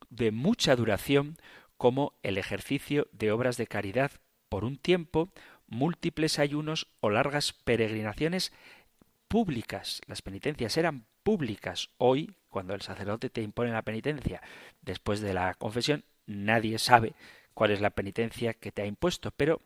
[0.09, 1.37] de mucha duración,
[1.77, 4.11] como el ejercicio de obras de caridad
[4.49, 5.29] por un tiempo,
[5.67, 8.53] múltiples ayunos o largas peregrinaciones
[9.27, 10.01] públicas.
[10.07, 11.89] Las penitencias eran públicas.
[11.97, 14.41] Hoy, cuando el sacerdote te impone la penitencia
[14.81, 17.13] después de la confesión, nadie sabe
[17.53, 19.61] cuál es la penitencia que te ha impuesto, pero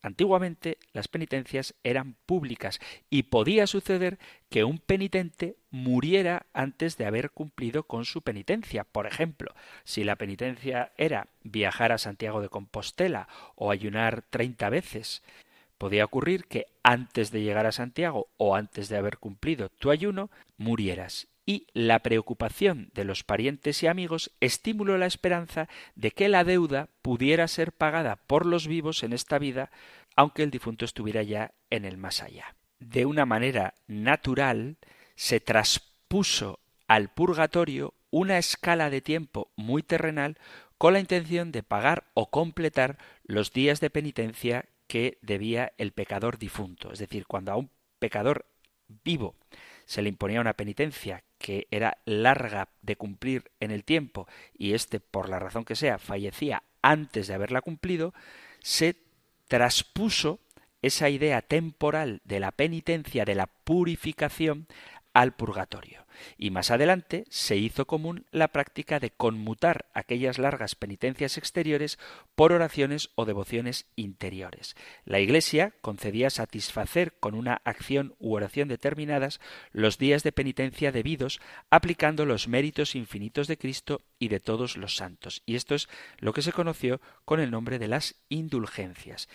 [0.00, 2.78] Antiguamente las penitencias eran públicas
[3.10, 4.18] y podía suceder
[4.48, 8.84] que un penitente muriera antes de haber cumplido con su penitencia.
[8.84, 15.22] Por ejemplo, si la penitencia era viajar a Santiago de Compostela o ayunar treinta veces,
[15.78, 20.30] podía ocurrir que antes de llegar a Santiago o antes de haber cumplido tu ayuno,
[20.56, 26.44] murieras y la preocupación de los parientes y amigos estimuló la esperanza de que la
[26.44, 29.70] deuda pudiera ser pagada por los vivos en esta vida,
[30.14, 32.54] aunque el difunto estuviera ya en el más allá.
[32.80, 34.76] De una manera natural
[35.16, 40.36] se traspuso al purgatorio una escala de tiempo muy terrenal
[40.76, 46.36] con la intención de pagar o completar los días de penitencia que debía el pecador
[46.36, 46.92] difunto.
[46.92, 48.44] Es decir, cuando a un pecador
[49.02, 49.34] vivo
[49.86, 54.26] se le imponía una penitencia que era larga de cumplir en el tiempo
[54.56, 58.12] y éste, por la razón que sea, fallecía antes de haberla cumplido,
[58.60, 58.96] se
[59.46, 60.40] traspuso
[60.82, 64.66] esa idea temporal de la penitencia, de la purificación,
[65.12, 66.06] al purgatorio.
[66.36, 71.98] Y más adelante se hizo común la práctica de conmutar aquellas largas penitencias exteriores
[72.34, 74.76] por oraciones o devociones interiores.
[75.04, 79.40] La Iglesia concedía satisfacer con una acción u oración determinadas
[79.72, 81.40] los días de penitencia debidos,
[81.70, 85.42] aplicando los méritos infinitos de Cristo y de todos los santos.
[85.46, 85.88] Y esto es
[86.18, 89.28] lo que se conoció con el nombre de las indulgencias.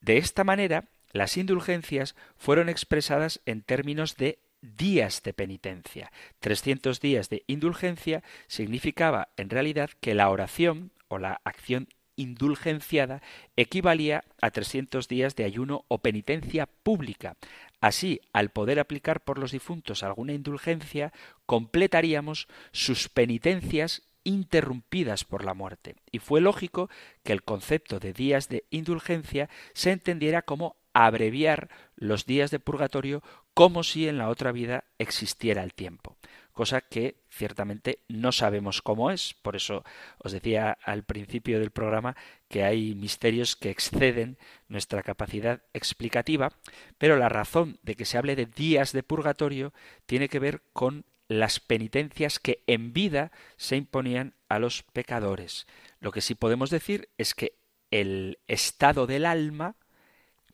[0.00, 6.12] De esta manera, las indulgencias fueron expresadas en términos de días de penitencia.
[6.40, 13.22] 300 días de indulgencia significaba en realidad que la oración o la acción indulgenciada
[13.56, 17.36] equivalía a 300 días de ayuno o penitencia pública.
[17.80, 21.12] Así, al poder aplicar por los difuntos alguna indulgencia,
[21.46, 25.96] completaríamos sus penitencias interrumpidas por la muerte.
[26.12, 26.90] Y fue lógico
[27.22, 33.22] que el concepto de días de indulgencia se entendiera como abreviar los días de purgatorio
[33.54, 36.16] como si en la otra vida existiera el tiempo,
[36.52, 39.34] cosa que ciertamente no sabemos cómo es.
[39.42, 39.84] Por eso
[40.18, 42.16] os decía al principio del programa
[42.48, 44.38] que hay misterios que exceden
[44.68, 46.52] nuestra capacidad explicativa,
[46.98, 49.72] pero la razón de que se hable de días de purgatorio
[50.06, 55.66] tiene que ver con las penitencias que en vida se imponían a los pecadores.
[56.00, 57.54] Lo que sí podemos decir es que
[57.90, 59.76] el estado del alma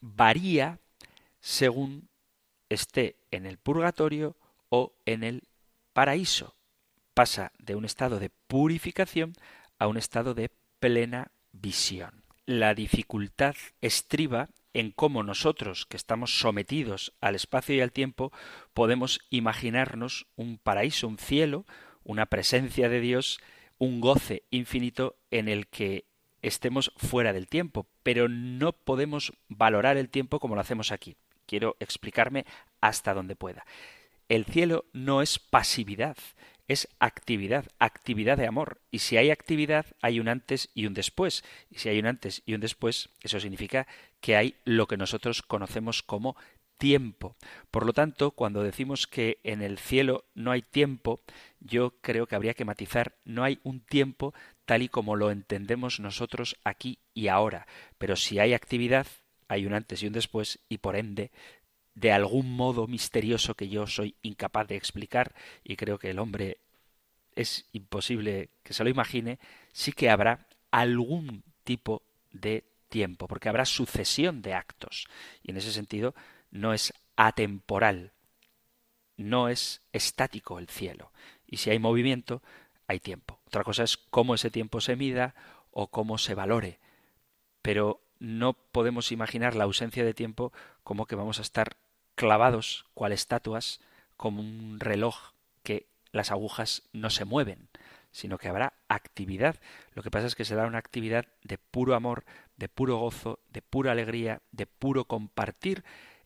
[0.00, 0.78] varía
[1.40, 2.08] según
[2.68, 4.36] esté en el purgatorio
[4.68, 5.42] o en el
[5.92, 6.54] paraíso.
[7.14, 9.34] Pasa de un estado de purificación
[9.78, 12.22] a un estado de plena visión.
[12.44, 18.30] La dificultad estriba en cómo nosotros, que estamos sometidos al espacio y al tiempo,
[18.74, 21.64] podemos imaginarnos un paraíso, un cielo,
[22.04, 23.38] una presencia de Dios,
[23.78, 26.04] un goce infinito en el que
[26.48, 31.16] estemos fuera del tiempo, pero no podemos valorar el tiempo como lo hacemos aquí.
[31.46, 32.44] Quiero explicarme
[32.80, 33.64] hasta donde pueda.
[34.28, 36.16] El cielo no es pasividad,
[36.68, 38.80] es actividad, actividad de amor.
[38.90, 41.44] Y si hay actividad, hay un antes y un después.
[41.70, 43.86] Y si hay un antes y un después, eso significa
[44.20, 46.36] que hay lo que nosotros conocemos como
[46.78, 47.36] tiempo.
[47.70, 51.20] Por lo tanto, cuando decimos que en el cielo no hay tiempo,
[51.60, 54.34] yo creo que habría que matizar, no hay un tiempo
[54.66, 57.66] tal y como lo entendemos nosotros aquí y ahora.
[57.98, 59.06] Pero si hay actividad,
[59.48, 61.30] hay un antes y un después y por ende
[61.94, 66.58] de algún modo misterioso que yo soy incapaz de explicar y creo que el hombre
[67.34, 69.38] es imposible que se lo imagine,
[69.72, 72.02] sí que habrá algún tipo
[72.32, 75.06] de tiempo, porque habrá sucesión de actos
[75.42, 76.14] y en ese sentido
[76.50, 78.12] no es atemporal,
[79.16, 81.12] no es estático el cielo
[81.46, 82.42] y si hay movimiento
[82.86, 83.35] hay tiempo.
[83.56, 85.34] Otra cosa es cómo ese tiempo se mida
[85.70, 86.78] o cómo se valore,
[87.62, 90.52] pero no podemos imaginar la ausencia de tiempo
[90.84, 91.78] como que vamos a estar
[92.16, 93.80] clavados cual estatuas
[94.18, 95.32] como un reloj
[95.62, 97.70] que las agujas no se mueven,
[98.10, 99.56] sino que habrá actividad.
[99.94, 102.26] Lo que pasa es que será una actividad de puro amor,
[102.58, 105.82] de puro gozo, de pura alegría, de puro compartir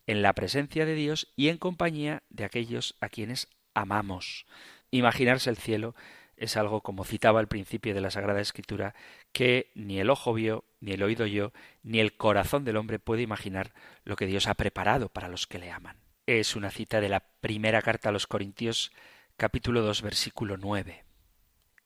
[0.08, 4.46] en la presencia de Dios y en compañía de aquellos a quienes amamos.
[4.90, 5.94] Imaginarse el cielo
[6.40, 8.94] es algo, como citaba al principio de la Sagrada Escritura,
[9.32, 13.20] que ni el ojo vio, ni el oído yo, ni el corazón del hombre puede
[13.20, 13.74] imaginar
[14.04, 15.98] lo que Dios ha preparado para los que le aman.
[16.26, 18.90] Es una cita de la primera carta a los Corintios,
[19.36, 21.04] capítulo 2, versículo 9.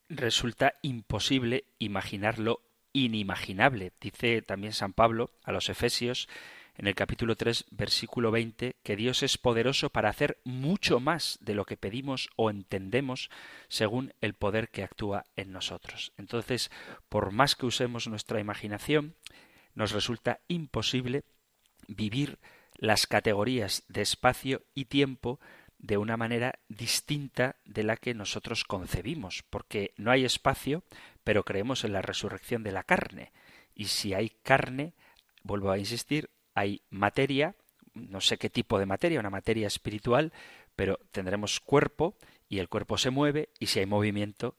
[0.08, 2.60] Resulta imposible imaginar lo
[2.92, 6.28] inimaginable, dice también San Pablo a los Efesios
[6.76, 11.54] en el capítulo 3, versículo 20, que Dios es poderoso para hacer mucho más de
[11.54, 13.30] lo que pedimos o entendemos
[13.68, 16.12] según el poder que actúa en nosotros.
[16.16, 16.70] Entonces,
[17.08, 19.14] por más que usemos nuestra imaginación,
[19.74, 21.22] nos resulta imposible
[21.86, 22.38] vivir
[22.76, 25.38] las categorías de espacio y tiempo
[25.78, 30.82] de una manera distinta de la que nosotros concebimos, porque no hay espacio,
[31.24, 33.32] pero creemos en la resurrección de la carne.
[33.74, 34.94] Y si hay carne,
[35.42, 37.54] vuelvo a insistir, hay materia,
[37.94, 40.32] no sé qué tipo de materia, una materia espiritual,
[40.76, 42.16] pero tendremos cuerpo
[42.48, 44.56] y el cuerpo se mueve y si hay movimiento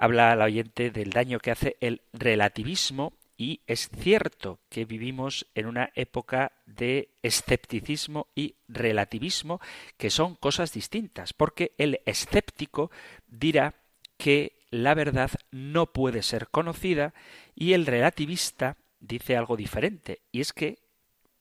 [0.00, 5.66] Habla la oyente del daño que hace el relativismo y es cierto que vivimos en
[5.66, 9.60] una época de escepticismo y relativismo,
[9.98, 12.90] que son cosas distintas, porque el escéptico
[13.26, 13.74] dirá
[14.16, 17.14] que la verdad no puede ser conocida
[17.54, 20.78] y el relativista dice algo diferente, y es que,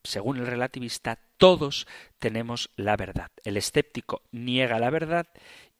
[0.05, 1.87] según el relativista, todos
[2.19, 3.31] tenemos la verdad.
[3.43, 5.27] El escéptico niega la verdad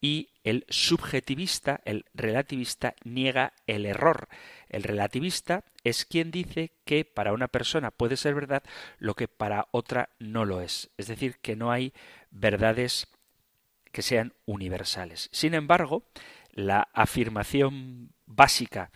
[0.02, 4.28] y el subjetivista, el relativista, niega el error.
[4.70, 8.64] El relativista es quien dice que para una persona puede ser verdad
[9.00, 10.90] lo que para otra no lo es.
[10.98, 11.94] Es decir, que no hay
[12.30, 13.08] verdades
[13.92, 15.30] que sean universales.
[15.32, 16.04] Sin embargo,
[16.52, 18.92] la afirmación básica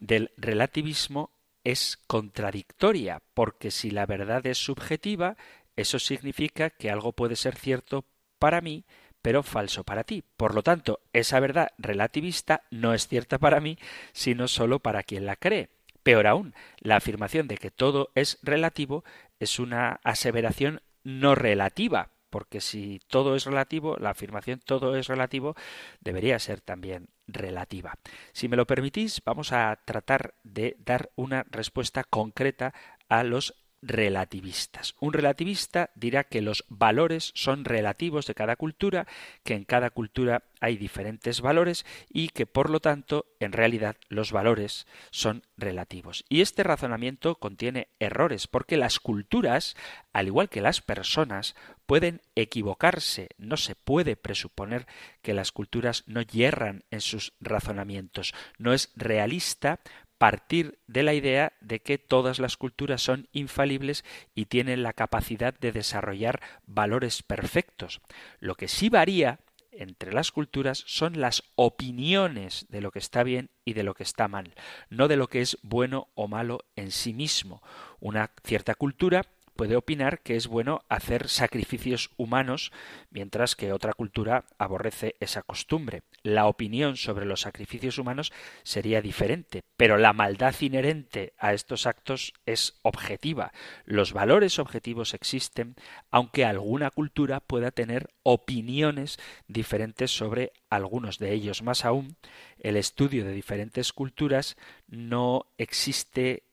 [0.00, 1.32] del relativismo
[1.64, 5.36] es contradictoria, porque si la verdad es subjetiva,
[5.76, 8.04] eso significa que algo puede ser cierto
[8.38, 8.84] para mí,
[9.22, 10.24] pero falso para ti.
[10.36, 13.78] Por lo tanto, esa verdad relativista no es cierta para mí,
[14.12, 15.70] sino solo para quien la cree.
[16.02, 19.04] Peor aún, la afirmación de que todo es relativo
[19.40, 25.54] es una aseveración no relativa, porque si todo es relativo, la afirmación todo es relativo
[26.00, 27.94] debería ser también relativa.
[28.32, 32.74] Si me lo permitís, vamos a tratar de dar una respuesta concreta
[33.08, 34.94] a los relativistas.
[35.00, 39.06] Un relativista dirá que los valores son relativos de cada cultura,
[39.44, 44.32] que en cada cultura hay diferentes valores y que por lo tanto en realidad los
[44.32, 46.24] valores son relativos.
[46.28, 49.76] Y este razonamiento contiene errores porque las culturas,
[50.12, 51.54] al igual que las personas,
[51.86, 53.28] pueden equivocarse.
[53.38, 54.86] No se puede presuponer
[55.22, 58.34] que las culturas no yerran en sus razonamientos.
[58.58, 59.80] No es realista
[60.18, 64.04] partir de la idea de que todas las culturas son infalibles
[64.34, 68.00] y tienen la capacidad de desarrollar valores perfectos.
[68.40, 69.40] Lo que sí varía
[69.70, 74.02] entre las culturas son las opiniones de lo que está bien y de lo que
[74.02, 74.54] está mal,
[74.90, 77.62] no de lo que es bueno o malo en sí mismo.
[78.00, 79.24] Una cierta cultura
[79.58, 82.70] puede opinar que es bueno hacer sacrificios humanos,
[83.10, 86.04] mientras que otra cultura aborrece esa costumbre.
[86.22, 88.32] La opinión sobre los sacrificios humanos
[88.62, 93.52] sería diferente, pero la maldad inherente a estos actos es objetiva.
[93.84, 95.74] Los valores objetivos existen,
[96.12, 101.64] aunque alguna cultura pueda tener opiniones diferentes sobre algunos de ellos.
[101.64, 102.14] Más aún,
[102.60, 104.56] el estudio de diferentes culturas
[104.86, 106.44] no existe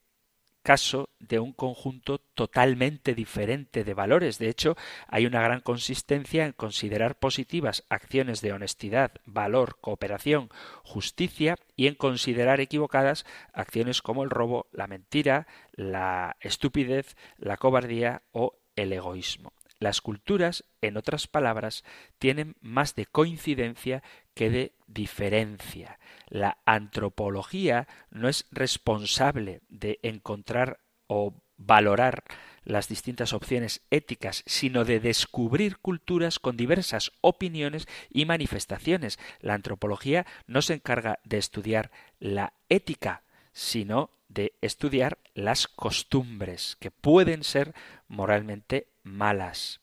[0.66, 4.40] caso de un conjunto totalmente diferente de valores.
[4.40, 4.76] De hecho,
[5.08, 10.50] hay una gran consistencia en considerar positivas acciones de honestidad, valor, cooperación,
[10.84, 18.24] justicia y en considerar equivocadas acciones como el robo, la mentira, la estupidez, la cobardía
[18.32, 19.54] o el egoísmo.
[19.78, 21.84] Las culturas, en otras palabras,
[22.18, 24.02] tienen más de coincidencia
[24.36, 25.98] que de diferencia.
[26.28, 32.24] La antropología no es responsable de encontrar o valorar
[32.64, 39.20] las distintas opciones éticas, sino de descubrir culturas con diversas opiniones y manifestaciones.
[39.40, 43.24] La antropología no se encarga de estudiar la ética,
[43.54, 47.74] sino de estudiar las costumbres, que pueden ser
[48.08, 49.80] moralmente malas.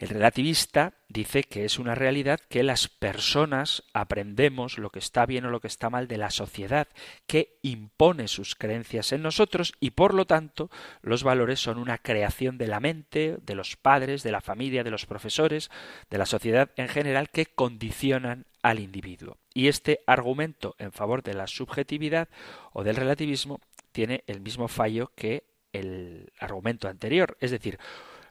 [0.00, 5.44] El relativista dice que es una realidad que las personas aprendemos lo que está bien
[5.44, 6.88] o lo que está mal de la sociedad,
[7.26, 10.70] que impone sus creencias en nosotros y por lo tanto
[11.02, 14.90] los valores son una creación de la mente, de los padres, de la familia, de
[14.90, 15.70] los profesores,
[16.08, 19.36] de la sociedad en general que condicionan al individuo.
[19.52, 22.30] Y este argumento en favor de la subjetividad
[22.72, 23.60] o del relativismo
[23.92, 25.44] tiene el mismo fallo que
[25.74, 27.78] el argumento anterior, es decir,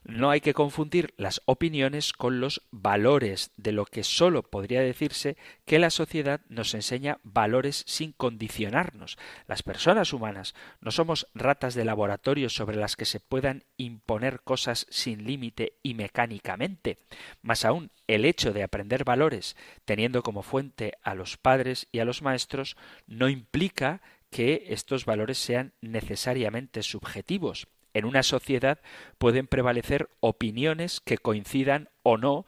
[0.04, 5.38] no hay que confundir las opiniones con los valores, de lo que sólo podría decirse
[5.66, 9.18] que la sociedad nos enseña valores sin condicionarnos.
[9.48, 14.88] Las personas humanas no somos ratas de laboratorio sobre las que se puedan imponer cosas
[14.90, 17.00] sin límite y mecánicamente.
[17.42, 22.06] Más aún, el hecho de aprender valores teniendo como fuente a los padres y a
[22.06, 22.78] los maestros
[23.08, 28.80] no implica que estos valores sean necesariamente subjetivos en una sociedad
[29.18, 32.46] pueden prevalecer opiniones que coincidan o no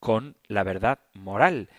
[0.00, 1.70] con la verdad moral.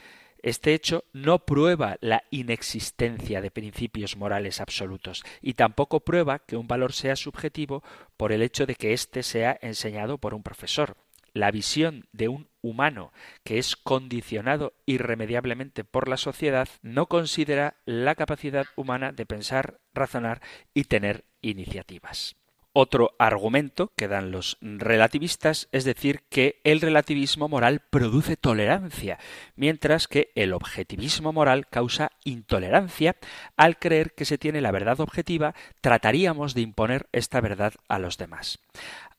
[0.45, 6.67] Este hecho no prueba la inexistencia de principios morales absolutos y tampoco prueba que un
[6.67, 7.83] valor sea subjetivo
[8.15, 10.97] por el hecho de que éste sea enseñado por un profesor.
[11.33, 13.11] La visión de un humano
[13.43, 20.41] que es condicionado irremediablemente por la sociedad no considera la capacidad humana de pensar, razonar
[20.75, 22.35] y tener iniciativas.
[22.77, 29.17] Otro argumento que dan los relativistas es decir que el relativismo moral produce tolerancia,
[29.55, 33.15] mientras que el objetivismo moral causa intolerancia.
[33.55, 38.17] Al creer que se tiene la verdad objetiva, trataríamos de imponer esta verdad a los
[38.17, 38.59] demás.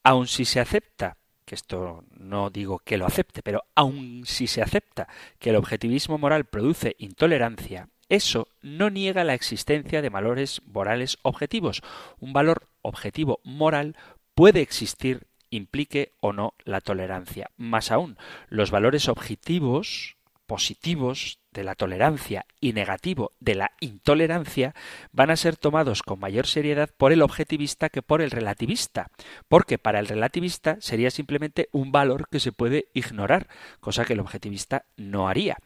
[0.03, 4.61] Aun si se acepta que esto no digo que lo acepte, pero aun si se
[4.61, 11.19] acepta que el objetivismo moral produce intolerancia, eso no niega la existencia de valores morales
[11.23, 11.83] objetivos.
[12.19, 13.97] Un valor objetivo moral
[14.35, 17.51] puede existir implique o no la tolerancia.
[17.57, 24.75] Más aún, los valores objetivos positivos de la tolerancia y negativo de la intolerancia
[25.11, 29.11] van a ser tomados con mayor seriedad por el objetivista que por el relativista,
[29.49, 33.49] porque para el relativista sería simplemente un valor que se puede ignorar,
[33.81, 35.57] cosa que el objetivista no haría.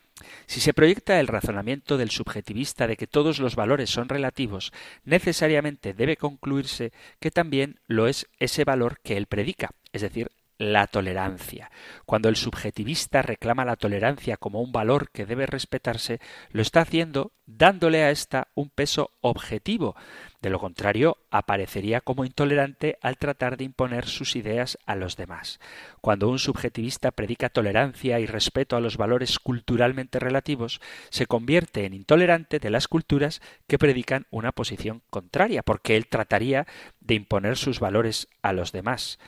[0.46, 4.72] Si se proyecta el razonamiento del subjetivista de que todos los valores son relativos,
[5.04, 10.30] necesariamente debe concluirse que también lo es ese valor que él predica, es decir,
[10.60, 11.70] la tolerancia.
[12.04, 17.32] Cuando el subjetivista reclama la tolerancia como un valor que debe respetarse, lo está haciendo
[17.46, 19.96] dándole a ésta un peso objetivo.
[20.42, 25.60] De lo contrario, aparecería como intolerante al tratar de imponer sus ideas a los demás.
[26.02, 31.94] Cuando un subjetivista predica tolerancia y respeto a los valores culturalmente relativos, se convierte en
[31.94, 36.66] intolerante de las culturas que predican una posición contraria, porque él trataría
[37.00, 39.18] de imponer sus valores a los demás.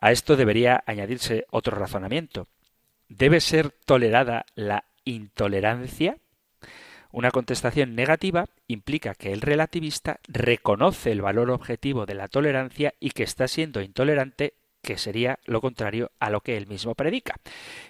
[0.00, 2.48] A esto debería añadirse otro razonamiento.
[3.08, 6.16] ¿Debe ser tolerada la intolerancia?
[7.12, 13.10] Una contestación negativa implica que el relativista reconoce el valor objetivo de la tolerancia y
[13.10, 17.34] que está siendo intolerante, que sería lo contrario a lo que él mismo predica.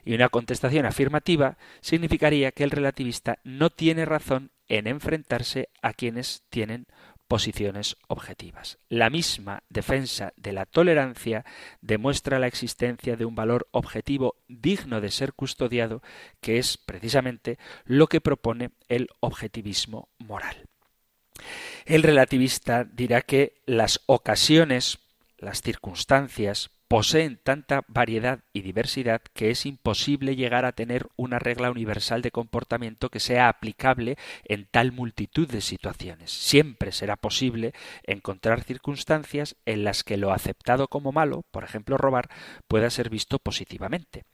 [0.04, 6.42] Y una contestación afirmativa significaría que el relativista no tiene razón en enfrentarse a quienes
[6.48, 6.86] tienen
[7.30, 8.78] posiciones objetivas.
[8.88, 11.44] La misma defensa de la tolerancia
[11.80, 16.02] demuestra la existencia de un valor objetivo digno de ser custodiado,
[16.40, 20.66] que es precisamente lo que propone el objetivismo moral.
[21.86, 24.98] El relativista dirá que las ocasiones,
[25.38, 31.70] las circunstancias, poseen tanta variedad y diversidad que es imposible llegar a tener una regla
[31.70, 36.32] universal de comportamiento que sea aplicable en tal multitud de situaciones.
[36.32, 42.28] Siempre será posible encontrar circunstancias en las que lo aceptado como malo, por ejemplo robar,
[42.66, 44.24] pueda ser visto positivamente.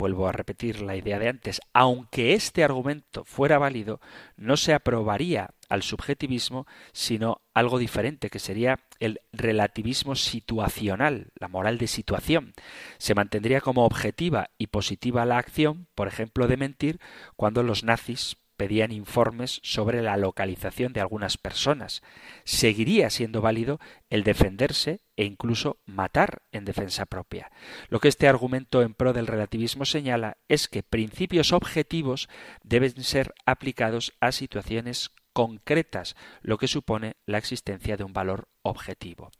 [0.00, 4.00] Vuelvo a repetir la idea de antes, aunque este argumento fuera válido,
[4.38, 11.76] no se aprobaría al subjetivismo, sino algo diferente, que sería el relativismo situacional, la moral
[11.76, 12.54] de situación.
[12.96, 16.98] Se mantendría como objetiva y positiva la acción, por ejemplo, de mentir,
[17.36, 22.02] cuando los nazis pedían informes sobre la localización de algunas personas.
[22.44, 23.80] Seguiría siendo válido
[24.10, 27.50] el defenderse e incluso matar en defensa propia.
[27.88, 32.28] Lo que este argumento en pro del relativismo señala es que principios objetivos
[32.62, 39.30] deben ser aplicados a situaciones concretas, lo que supone la existencia de un valor objetivo.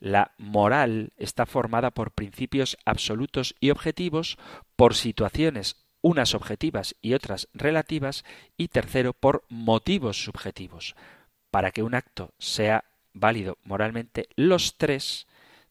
[0.00, 4.36] La moral está formada por principios absolutos y objetivos,
[4.74, 8.24] por situaciones unas objetivas y otras relativas,
[8.58, 10.94] y tercero, por motivos subjetivos.
[11.50, 12.84] Para que un acto sea
[13.14, 15.26] válido moralmente, los tres,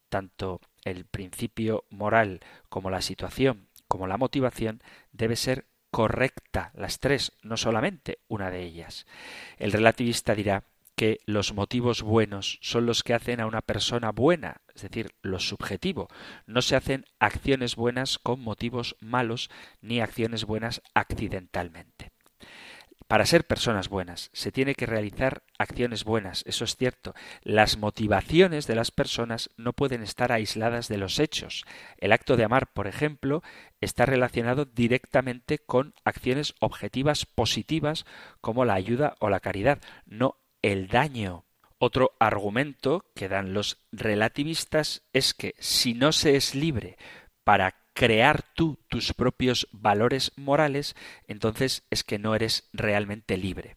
[0.09, 4.81] tanto el principio moral como la situación como la motivación,
[5.11, 9.05] debe ser correcta, las tres, no solamente una de ellas.
[9.57, 10.63] El relativista dirá
[10.95, 15.39] que los motivos buenos son los que hacen a una persona buena, es decir, lo
[15.39, 16.07] subjetivo.
[16.45, 19.49] No se hacen acciones buenas con motivos malos
[19.81, 22.11] ni acciones buenas accidentalmente.
[23.07, 27.13] Para ser personas buenas se tiene que realizar acciones buenas, eso es cierto.
[27.43, 31.65] Las motivaciones de las personas no pueden estar aisladas de los hechos.
[31.97, 33.43] El acto de amar, por ejemplo,
[33.81, 38.05] está relacionado directamente con acciones objetivas positivas
[38.41, 41.45] como la ayuda o la caridad, no el daño.
[41.78, 46.97] Otro argumento que dan los relativistas es que si no se es libre
[47.43, 50.95] para crear tú tus propios valores morales,
[51.28, 53.76] entonces es que no eres realmente libre.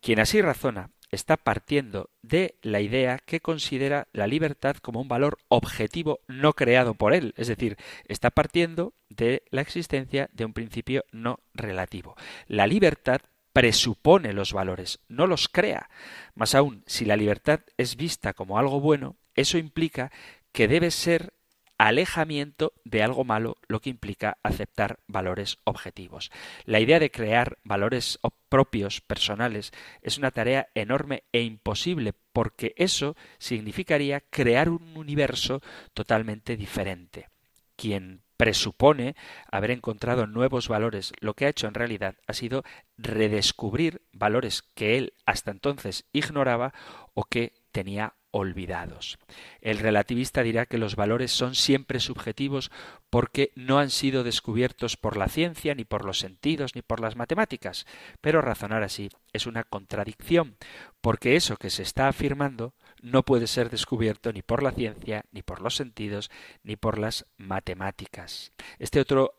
[0.00, 5.38] Quien así razona está partiendo de la idea que considera la libertad como un valor
[5.48, 7.76] objetivo no creado por él, es decir,
[8.08, 12.16] está partiendo de la existencia de un principio no relativo.
[12.46, 13.20] La libertad
[13.52, 15.90] presupone los valores, no los crea.
[16.34, 20.10] Más aún, si la libertad es vista como algo bueno, eso implica
[20.52, 21.34] que debe ser
[21.78, 26.30] alejamiento de algo malo, lo que implica aceptar valores objetivos.
[26.64, 33.16] La idea de crear valores propios, personales, es una tarea enorme e imposible, porque eso
[33.38, 35.60] significaría crear un universo
[35.92, 37.28] totalmente diferente.
[37.74, 39.14] Quien presupone
[39.50, 42.64] haber encontrado nuevos valores, lo que ha hecho en realidad ha sido
[42.96, 46.72] redescubrir valores que él hasta entonces ignoraba
[47.14, 49.18] o que tenía olvidados.
[49.60, 52.70] El relativista dirá que los valores son siempre subjetivos
[53.10, 57.14] porque no han sido descubiertos por la ciencia, ni por los sentidos, ni por las
[57.14, 57.86] matemáticas.
[58.22, 60.56] Pero razonar así es una contradicción,
[61.02, 65.42] porque eso que se está afirmando no puede ser descubierto ni por la ciencia, ni
[65.42, 66.30] por los sentidos,
[66.62, 68.52] ni por las matemáticas.
[68.78, 69.34] Este otro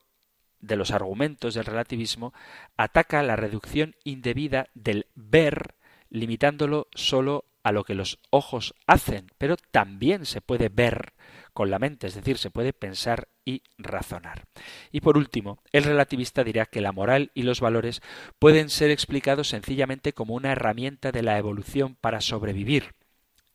[0.59, 2.34] de los argumentos del relativismo
[2.78, 5.76] ataca la reducción indebida del ver,
[6.09, 11.14] limitándolo solo a lo que los ojos hacen, pero también se puede ver
[11.53, 14.45] con la mente, es decir, se puede pensar y razonar.
[14.91, 18.01] Y por último, el relativista dirá que la moral y los valores
[18.39, 22.95] pueden ser explicados sencillamente como una herramienta de la evolución para sobrevivir.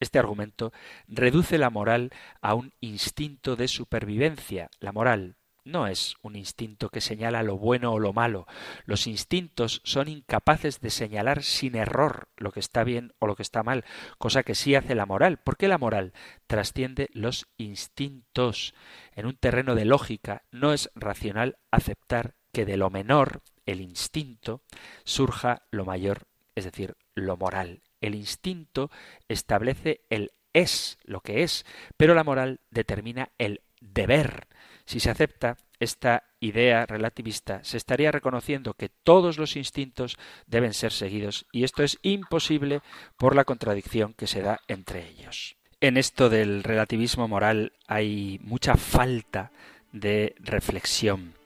[0.00, 0.72] Este argumento
[1.06, 4.70] reduce la moral a un instinto de supervivencia.
[4.80, 5.36] La moral,
[5.68, 8.46] no es un instinto que señala lo bueno o lo malo.
[8.86, 13.42] Los instintos son incapaces de señalar sin error lo que está bien o lo que
[13.42, 13.84] está mal,
[14.16, 16.12] cosa que sí hace la moral, porque la moral
[16.46, 18.74] trasciende los instintos.
[19.14, 24.62] En un terreno de lógica no es racional aceptar que de lo menor, el instinto,
[25.04, 26.22] surja lo mayor,
[26.54, 27.82] es decir, lo moral.
[28.00, 28.90] El instinto
[29.28, 31.64] establece el es, lo que es,
[31.96, 34.48] pero la moral determina el deber.
[34.84, 40.92] Si se acepta esta idea relativista, se estaría reconociendo que todos los instintos deben ser
[40.92, 42.80] seguidos y esto es imposible
[43.16, 45.56] por la contradicción que se da entre ellos.
[45.80, 49.52] En esto del relativismo moral hay mucha falta
[49.92, 51.37] de reflexión.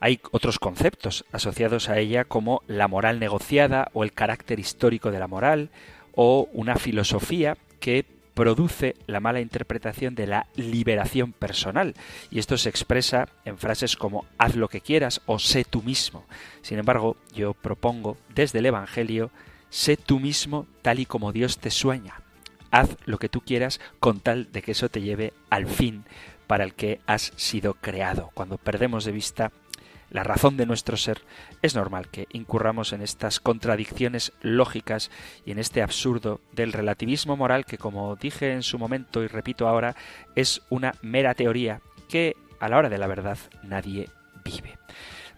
[0.00, 5.18] Hay otros conceptos asociados a ella como la moral negociada o el carácter histórico de
[5.18, 5.70] la moral
[6.14, 8.04] o una filosofía que
[8.36, 11.94] produce la mala interpretación de la liberación personal.
[12.30, 16.26] Y esto se expresa en frases como haz lo que quieras o sé tú mismo.
[16.60, 19.30] Sin embargo, yo propongo desde el Evangelio,
[19.70, 22.20] sé tú mismo tal y como Dios te sueña.
[22.70, 26.04] Haz lo que tú quieras con tal de que eso te lleve al fin
[26.46, 28.30] para el que has sido creado.
[28.34, 29.50] Cuando perdemos de vista
[30.16, 31.20] la razón de nuestro ser,
[31.60, 35.10] es normal que incurramos en estas contradicciones lógicas
[35.44, 39.68] y en este absurdo del relativismo moral que, como dije en su momento y repito
[39.68, 39.94] ahora,
[40.34, 44.08] es una mera teoría que, a la hora de la verdad, nadie
[44.42, 44.78] vive.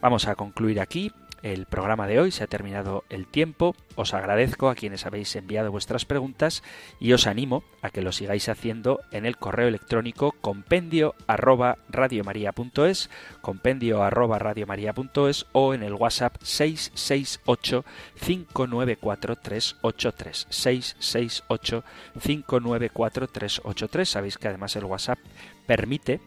[0.00, 1.10] Vamos a concluir aquí
[1.42, 3.74] el programa de hoy, se ha terminado el tiempo.
[3.96, 6.62] Os agradezco a quienes habéis enviado vuestras preguntas
[7.00, 13.10] y os animo a que lo sigáis haciendo en el correo electrónico compendio arroba radiomaria.es,
[13.40, 17.84] compendio arroba radiomaria.es o en el WhatsApp 668
[18.24, 21.84] 594 383 668
[22.20, 24.08] 594 383.
[24.08, 25.18] Sabéis que además el WhatsApp
[25.66, 26.20] permite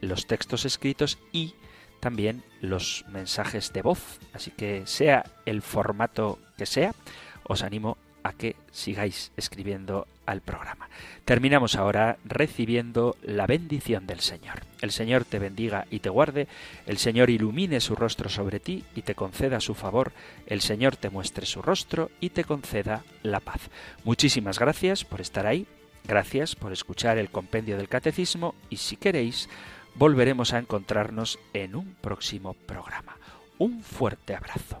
[0.00, 1.54] los textos escritos y
[2.02, 4.18] también los mensajes de voz.
[4.32, 6.96] Así que sea el formato que sea,
[7.44, 10.88] os animo a que sigáis escribiendo al programa.
[11.24, 14.62] Terminamos ahora recibiendo la bendición del Señor.
[14.80, 16.48] El Señor te bendiga y te guarde,
[16.86, 20.12] el Señor ilumine su rostro sobre ti y te conceda su favor,
[20.46, 23.70] el Señor te muestre su rostro y te conceda la paz.
[24.02, 25.68] Muchísimas gracias por estar ahí,
[26.04, 29.48] gracias por escuchar el compendio del catecismo y si queréis,
[29.94, 33.16] volveremos a encontrarnos en un próximo programa.
[33.58, 34.80] Un fuerte abrazo.